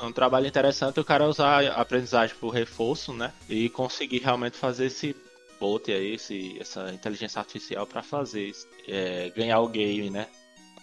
[0.00, 3.32] É um trabalho interessante o cara usar a aprendizagem por reforço, né?
[3.48, 5.14] E conseguir realmente fazer esse
[5.60, 8.50] bot aí, esse, essa inteligência artificial pra fazer
[8.88, 10.26] é, ganhar o game, né?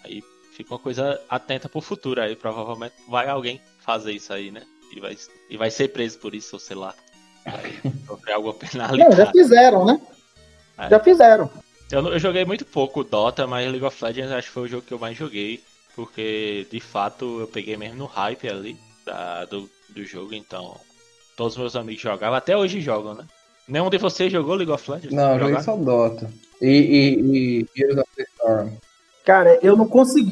[0.04, 0.22] Aí
[0.56, 4.62] fica uma coisa atenta pro futuro aí, provavelmente vai alguém fazer isso aí, né?
[4.94, 5.16] E vai,
[5.50, 6.94] e vai ser preso por isso, ou sei lá.
[7.44, 7.74] Vai
[8.06, 9.32] sofrer alguma Não, já penalidade.
[9.32, 10.00] fizeram, né?
[10.78, 10.90] É.
[10.90, 11.50] Já fizeram.
[11.90, 14.68] Eu, não- eu joguei muito pouco Dota, mas League of Legends acho que foi o
[14.68, 15.62] jogo que eu mais joguei.
[15.96, 20.76] Porque de fato eu peguei mesmo no hype ali da- do, do jogo, então
[21.36, 23.24] todos os meus amigos jogavam, até hoje jogam, né?
[23.66, 25.12] Nenhum de vocês jogou League of Legends?
[25.12, 26.30] Não, eu joguei só Dota.
[26.62, 28.70] E, e, e Heroes of the Storm.
[29.24, 30.30] Cara, eu não consegui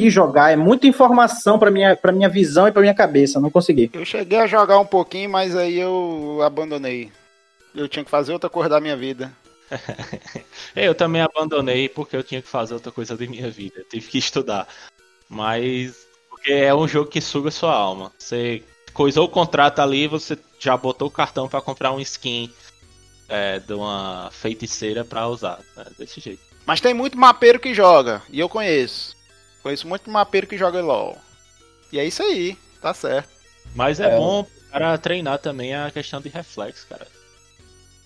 [0.00, 0.50] jogar.
[0.52, 3.40] É muita informação pra minha, pra minha visão e pra minha cabeça.
[3.40, 3.90] Não consegui.
[3.92, 7.10] Eu cheguei a jogar um pouquinho, mas aí eu abandonei.
[7.74, 9.32] Eu tinha que fazer outra coisa da minha vida.
[10.74, 13.78] Eu também abandonei porque eu tinha que fazer outra coisa da minha vida.
[13.78, 14.68] Eu tive que estudar.
[15.28, 16.06] Mas.
[16.30, 18.12] Porque é um jogo que suga sua alma.
[18.18, 18.62] Você
[18.92, 22.52] coisou o contrato ali, você já botou o cartão pra comprar um skin
[23.28, 25.58] é, de uma feiticeira pra usar.
[25.76, 25.84] né?
[25.98, 26.42] Desse jeito.
[26.64, 29.16] Mas tem muito mapeiro que joga, e eu conheço.
[29.62, 31.16] Conheço muito mapeiro que joga LOL.
[31.92, 33.28] E é isso aí, tá certo.
[33.74, 34.16] Mas é, É.
[34.16, 37.06] bom para treinar também a questão de reflexo, cara.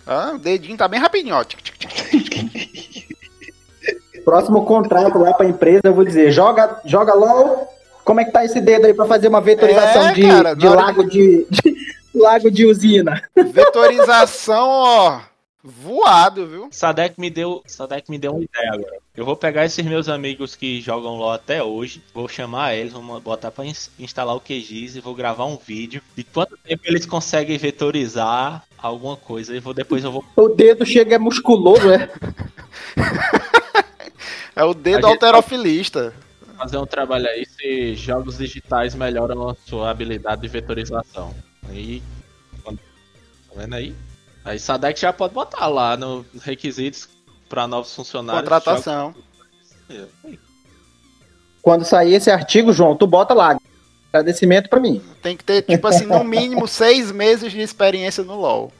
[0.06, 1.44] Ah, o dedinho tá bem rapidinho, ó.
[1.44, 3.10] Tic, tic, tic.
[4.24, 7.68] Próximo contrato lá pra empresa, eu vou dizer: joga, joga LOL.
[8.04, 10.68] Como é que tá esse dedo aí pra fazer uma vetorização É, de, cara, de
[10.68, 11.76] lago de, de
[12.14, 13.22] lago de usina?
[13.36, 15.20] Vetorização, ó.
[15.62, 16.68] Voado, viu?
[16.72, 18.96] Sadek me deu, Sadek me deu uma ideia agora.
[19.14, 23.20] Eu vou pegar esses meus amigos que jogam LoL até hoje, vou chamar eles, vou
[23.20, 27.04] botar pra ins- instalar o QGIS e vou gravar um vídeo de quanto tempo eles
[27.04, 32.08] conseguem vetorizar alguma coisa e vou depois eu vou O dedo chega é musculoso, é?
[34.56, 36.12] É o dedo alterofilista.
[36.58, 41.34] fazer um trabalho aí se jogos digitais melhoram a sua habilidade de vetorização.
[41.68, 42.02] Aí,
[42.62, 43.94] quando- tá vendo aí?
[44.44, 47.08] Aí Sadek já pode botar lá nos requisitos
[47.48, 48.42] para novos funcionários.
[48.42, 49.14] Contratação.
[49.88, 50.38] jogos-
[51.62, 53.56] Quando sair esse artigo, João, tu bota lá.
[54.12, 55.00] Agradecimento para mim.
[55.22, 58.72] Tem que ter, tipo assim, no mínimo seis meses de experiência no LoL.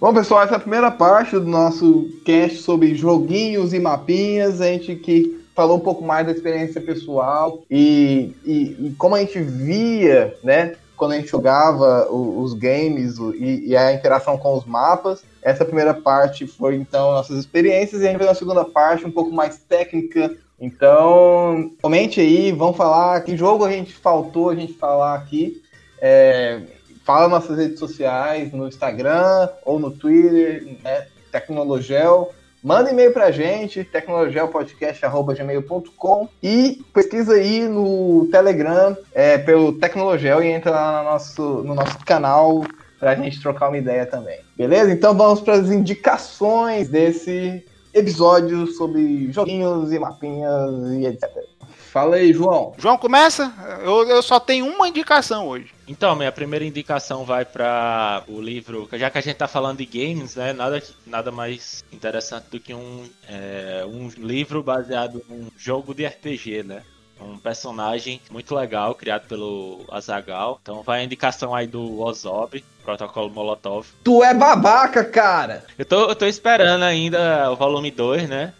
[0.00, 4.60] Bom, pessoal, essa é a primeira parte do nosso cast sobre joguinhos e mapinhas.
[4.60, 9.20] A gente que falou um pouco mais da experiência pessoal e, e, e como a
[9.20, 14.56] gente via, né, quando a gente jogava o, os games e, e, a interação com
[14.56, 15.24] os mapas.
[15.42, 19.10] Essa primeira parte foi, então, nossas experiências, e a gente vai na segunda parte um
[19.10, 20.32] pouco mais técnica.
[20.62, 25.60] Então, comente aí, vamos falar que jogo a gente faltou a gente falar aqui.
[26.00, 26.60] É,
[27.04, 32.32] fala nas nossas redes sociais, no Instagram ou no Twitter, né, Tecnologel.
[32.62, 40.70] Manda e-mail pra gente, tecnologelpodcast.gmail.com e pesquisa aí no Telegram é, pelo Tecnologel e entra
[40.70, 42.64] lá no nosso, no nosso canal
[43.00, 44.38] pra gente trocar uma ideia também.
[44.56, 44.92] Beleza?
[44.92, 51.30] Então vamos para as indicações desse episódio sobre joguinhos e mapinhas e etc.
[51.92, 52.72] Fala aí, João.
[52.78, 53.52] João, começa?
[53.82, 55.74] Eu, eu só tenho uma indicação hoje.
[55.86, 59.84] Então, minha primeira indicação vai para o livro, já que a gente tá falando de
[59.84, 60.54] games, né?
[60.54, 66.62] Nada, nada mais interessante do que um, é, um livro baseado num jogo de RPG,
[66.62, 66.82] né?
[67.20, 70.58] Um personagem muito legal, criado pelo Azagal.
[70.62, 73.86] Então vai a indicação aí do Ozob, Protocolo Molotov.
[74.02, 75.64] Tu é babaca, cara!
[75.78, 78.52] Eu tô, eu tô esperando ainda o volume 2, né?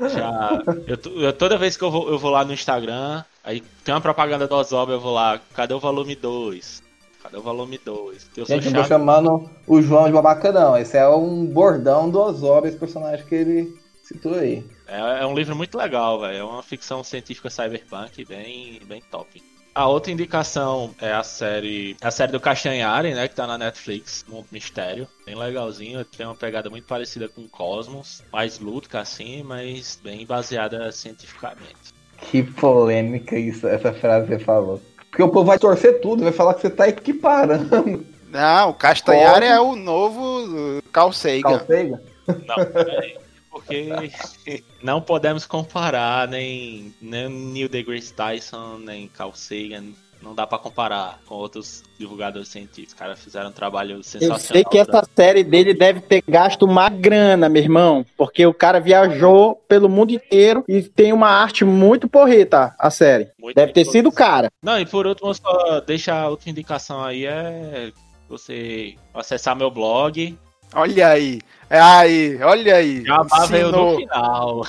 [0.00, 3.94] Já, eu, eu, toda vez que eu vou, eu vou lá no Instagram, aí tem
[3.94, 6.82] uma propaganda do Ozob, eu vou lá, cadê o volume 2?
[7.22, 8.30] Cadê o volume 2?
[8.36, 12.20] Eu Gente, eu tô chamando o João de babaca não, esse é um bordão do
[12.20, 13.81] Ozob, esse personagem que ele
[14.12, 14.64] citou aí.
[14.86, 19.42] É, é um livro muito legal, velho, é uma ficção científica cyberpunk bem, bem top.
[19.74, 21.96] A outra indicação é a série.
[22.02, 23.26] A série do Castanhari, né?
[23.26, 25.08] Que tá na Netflix, Mundo Mistério.
[25.24, 26.04] Bem legalzinho.
[26.04, 28.22] Tem uma pegada muito parecida com Cosmos.
[28.30, 31.94] Mais lúdica assim, mas bem baseada cientificamente.
[32.18, 34.80] Que polêmica isso, essa frase que você falou.
[35.08, 38.04] Porque o povo vai torcer tudo, vai falar que você tá equiparando.
[38.28, 41.42] Não, o Castanhari é o novo Carl Sagan.
[41.42, 42.00] Carl Sagan?
[42.46, 43.21] Não, peraí
[43.52, 43.88] porque
[44.82, 49.92] não podemos comparar nem, nem Neil deGrasse Tyson, nem Carl Sagan.
[50.22, 52.92] Não dá para comparar com outros divulgadores científicos.
[52.92, 54.38] Os caras fizeram um trabalho sensacional.
[54.38, 58.06] Eu sei que essa série dele deve ter gasto uma grana, meu irmão.
[58.16, 63.30] Porque o cara viajou pelo mundo inteiro e tem uma arte muito porreta, a série.
[63.36, 64.48] Muito deve ter sido o cara.
[64.62, 67.90] Não, e por último, só deixa outra indicação aí: é
[68.28, 70.38] você acessar meu blog.
[70.74, 71.40] Olha aí.
[71.68, 73.02] É aí, olha aí.
[73.04, 74.66] Já veio no final.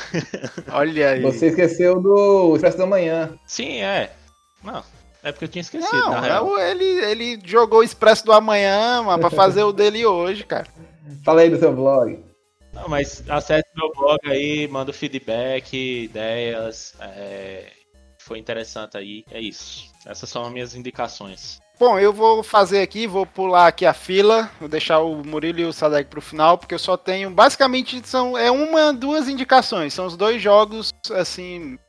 [0.72, 1.22] Olha aí.
[1.22, 3.38] Você esqueceu do Expresso da Manhã.
[3.46, 4.14] Sim, é.
[4.64, 4.82] Não,
[5.22, 6.60] é porque eu tinha esquecido, Não, na real.
[6.60, 10.68] Ele, ele jogou o Expresso do Amanhã, mano, pra fazer o dele hoje, cara.
[11.24, 12.24] Fala aí do seu blog.
[12.74, 16.94] Não, mas acesse meu blog aí, manda feedback, ideias.
[17.00, 17.66] É...
[18.18, 19.93] Foi interessante aí, é isso.
[20.06, 21.62] Essas são as minhas indicações.
[21.80, 25.66] Bom, eu vou fazer aqui, vou pular aqui a fila, vou deixar o Murilo e
[25.66, 29.94] o Sadek para o final, porque eu só tenho, basicamente, são é uma, duas indicações,
[29.94, 31.80] são os dois jogos, assim,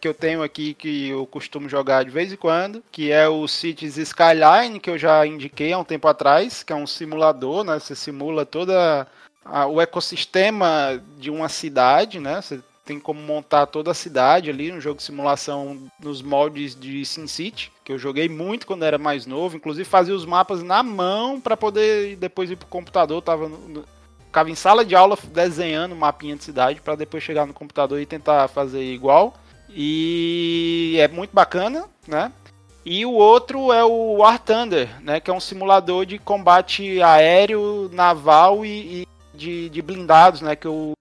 [0.00, 3.48] que eu tenho aqui, que eu costumo jogar de vez em quando, que é o
[3.48, 7.78] Cities Skyline, que eu já indiquei há um tempo atrás, que é um simulador, né,
[7.78, 9.06] você simula toda
[9.70, 14.80] o ecossistema de uma cidade, né, você tem como montar toda a cidade ali, um
[14.80, 19.56] jogo de simulação nos moldes de SimCity, que eu joguei muito quando era mais novo,
[19.56, 23.84] inclusive fazia os mapas na mão para poder depois ir pro computador, tava no,
[24.32, 28.06] ficava em sala de aula desenhando mapinha de cidade para depois chegar no computador e
[28.06, 29.34] tentar fazer igual.
[29.68, 32.32] E é muito bacana, né?
[32.84, 35.20] E o outro é o War Thunder, né?
[35.20, 40.56] Que é um simulador de combate aéreo, naval e, e de, de, blindados, né?
[40.56, 40.94] Que eu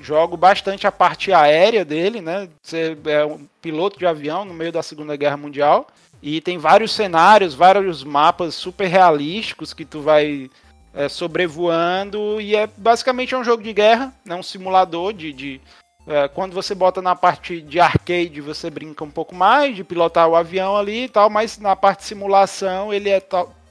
[0.00, 2.48] jogo bastante a parte aérea dele, né?
[2.62, 5.86] Você é um piloto de avião no meio da Segunda Guerra Mundial.
[6.22, 10.50] E tem vários cenários, vários mapas super realísticos que tu vai
[10.94, 12.40] é, sobrevoando.
[12.40, 14.34] E é basicamente é um jogo de guerra, né?
[14.34, 15.32] um simulador de.
[15.32, 15.60] de
[16.06, 20.28] é, quando você bota na parte de arcade, você brinca um pouco mais de pilotar
[20.28, 23.20] o avião ali e tal, mas na parte de simulação ele é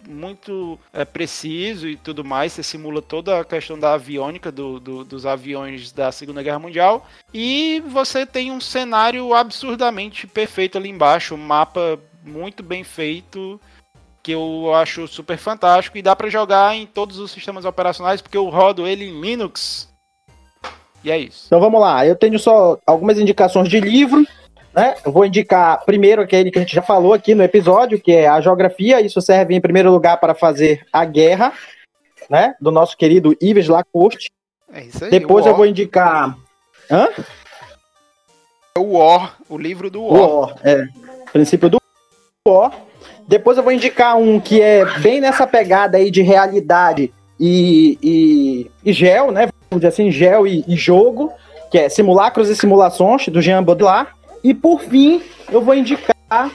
[0.07, 2.53] muito é, preciso e tudo mais.
[2.53, 7.07] Você simula toda a questão da aviônica do, do, dos aviões da Segunda Guerra Mundial.
[7.33, 13.59] E você tem um cenário absurdamente perfeito ali embaixo, um mapa muito bem feito
[14.25, 18.35] que eu acho super fantástico e dá para jogar em todos os sistemas operacionais porque
[18.35, 19.87] eu rodo ele em Linux.
[21.03, 21.43] E é isso.
[21.45, 24.25] Então vamos lá, eu tenho só algumas indicações de livro
[24.75, 24.95] né?
[25.05, 28.27] Eu vou indicar primeiro aquele que a gente já falou aqui no episódio, que é
[28.27, 28.99] a geografia.
[28.99, 31.53] Isso serve em primeiro lugar para fazer a guerra,
[32.29, 32.55] né?
[32.59, 34.29] Do nosso querido Ives Lacoste.
[34.73, 35.09] É isso aí.
[35.09, 36.35] Depois eu vou indicar.
[36.91, 37.07] Hã?
[38.77, 40.29] o War, o livro do O War.
[40.29, 40.85] War, é.
[41.31, 41.77] Princípio do
[42.45, 42.73] War.
[43.25, 48.71] Depois eu vou indicar um que é bem nessa pegada aí de realidade e, e,
[48.83, 49.47] e gel, né?
[49.71, 51.31] Vamos dizer assim, gel e, e jogo,
[51.71, 54.11] que é Simulacros e Simulações, do Jean Baudrillard.
[54.45, 56.51] E por fim, eu vou indicar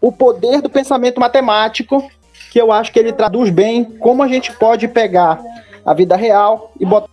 [0.00, 2.10] O Poder do Pensamento Matemático,
[2.50, 5.40] que eu acho que ele traduz bem como a gente pode pegar
[5.84, 7.06] a vida real e botar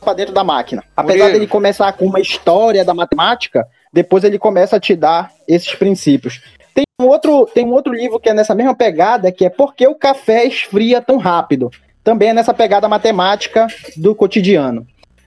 [0.00, 0.82] para dentro da máquina.
[0.96, 1.32] Apesar Murilo.
[1.32, 6.42] dele começar com uma história da matemática, depois ele começa a te dar esses princípios.
[6.74, 9.76] Tem um outro, tem um outro livro que é nessa mesma pegada, que é Por
[9.76, 11.70] que o café esfria tão rápido?
[12.02, 14.84] Também é nessa pegada matemática do cotidiano.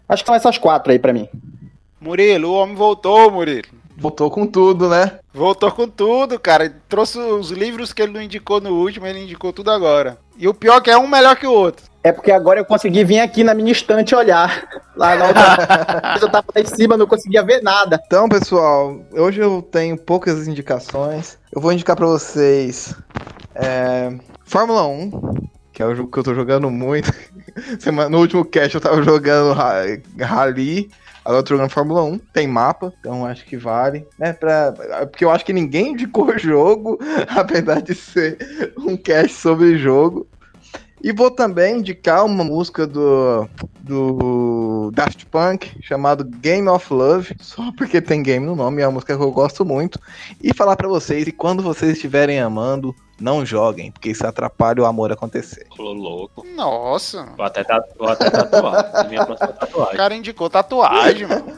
[0.09, 1.29] Acho que são essas quatro aí pra mim.
[2.01, 3.79] Murilo, o homem voltou, Murilo.
[3.99, 5.19] Voltou com tudo, né?
[5.33, 6.73] Voltou com tudo, cara.
[6.87, 10.17] Trouxe os livros que ele não indicou no último, ele indicou tudo agora.
[10.37, 11.85] E o pior é que é um melhor que o outro.
[12.01, 14.65] É porque agora eu consegui vir aqui na minha estante olhar.
[14.95, 17.99] Lá na outra eu tava lá em cima, não conseguia ver nada.
[18.05, 21.37] Então, pessoal, hoje eu tenho poucas indicações.
[21.53, 22.95] Eu vou indicar pra vocês
[23.53, 24.13] é,
[24.45, 25.11] Fórmula 1,
[25.73, 27.11] que é o jogo que eu tô jogando muito.
[28.09, 29.81] No último cast eu tava jogando ra-
[30.21, 30.89] Rally,
[31.29, 32.17] agora tô jogando Fórmula 1.
[32.33, 34.05] Tem mapa, então acho que vale.
[34.17, 34.73] Né, pra,
[35.05, 36.97] porque eu acho que ninguém indicou o jogo,
[37.29, 38.37] apesar de ser
[38.77, 40.27] um cast sobre jogo.
[41.01, 43.47] E vou também indicar uma música do,
[43.81, 48.93] do Daft Punk chamado Game of Love, só porque tem game no nome, é uma
[48.93, 49.99] música que eu gosto muito.
[50.43, 54.85] E falar pra vocês que quando vocês estiverem amando, não joguem, porque isso atrapalha o
[54.85, 55.65] amor acontecer.
[55.71, 56.45] Ficou louco.
[56.55, 58.91] Nossa, Vou até, tatu- vou até tatuar.
[58.93, 59.97] É minha próxima o tatuagem.
[59.97, 61.53] cara indicou tatuagem, mano.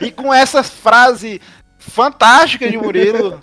[0.00, 1.40] E com essa frase
[1.78, 3.40] fantástica de Murilo,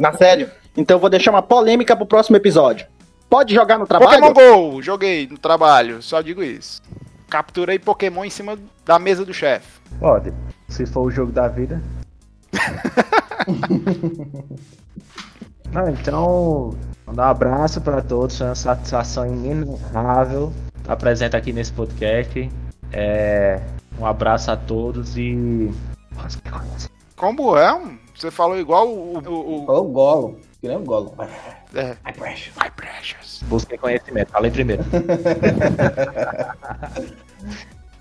[0.00, 0.50] Na sério.
[0.74, 2.86] Então eu vou deixar uma polêmica pro próximo episódio.
[3.32, 4.20] Pode jogar no trabalho?
[4.34, 6.82] Pokémon GO, joguei no trabalho, só digo isso.
[7.30, 9.80] Capturei Pokémon em cima da mesa do chefe.
[9.98, 10.34] Pode.
[10.68, 11.82] Se for o jogo da vida.
[15.72, 16.76] Não, então,
[17.06, 18.36] mandar um abraço para todos.
[18.36, 22.50] Foi uma satisfação inenarrável estar presente aqui nesse podcast.
[22.92, 23.62] É,
[23.98, 25.70] um abraço a todos e.
[27.16, 27.72] Como é?
[27.74, 29.16] um- Você falou igual o.
[29.18, 31.12] o, o Falou Golo, que nem o Golo.
[31.74, 32.54] é, Ai, precious.
[32.56, 33.42] My Precious.
[33.48, 34.30] Busquem conhecimento.
[34.30, 34.82] Falei primeiro.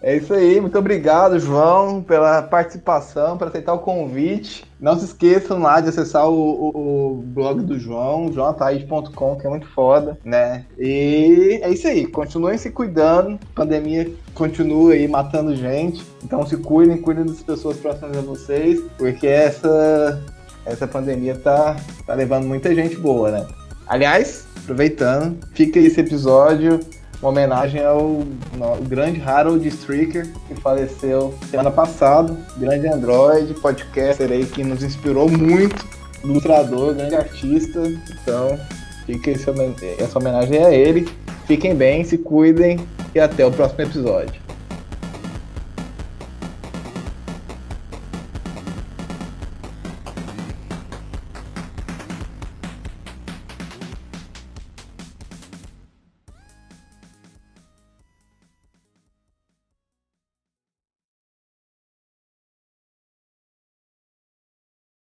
[0.03, 4.65] É isso aí, muito obrigado, João, pela participação, por aceitar o convite.
[4.79, 9.49] Não se esqueçam lá de acessar o, o- o blog do João, joataíde.com, que é
[9.51, 10.65] muito foda, né?
[10.79, 16.57] E é isso aí, continuem se cuidando, a pandemia continua aí matando gente, então se
[16.57, 20.19] cuidem, cuidem das pessoas próximas a vocês, porque essa,
[20.65, 23.45] essa pandemia tá, tá levando muita gente boa, né?
[23.87, 26.79] Aliás, aproveitando, fica esse episódio
[27.21, 28.23] uma homenagem ao,
[28.57, 35.29] no- grande Harold Stricker, que faleceu semana passada, grande Android, podcaster aí que nos inspirou
[35.29, 35.85] muito,
[36.23, 37.79] ilustrador, grande artista.
[38.21, 38.59] Então,
[39.05, 39.45] fica esse
[39.99, 41.07] essa homenagem a ele.
[41.45, 42.79] Fiquem bem, se cuidem
[43.13, 44.41] e até o próximo episódio.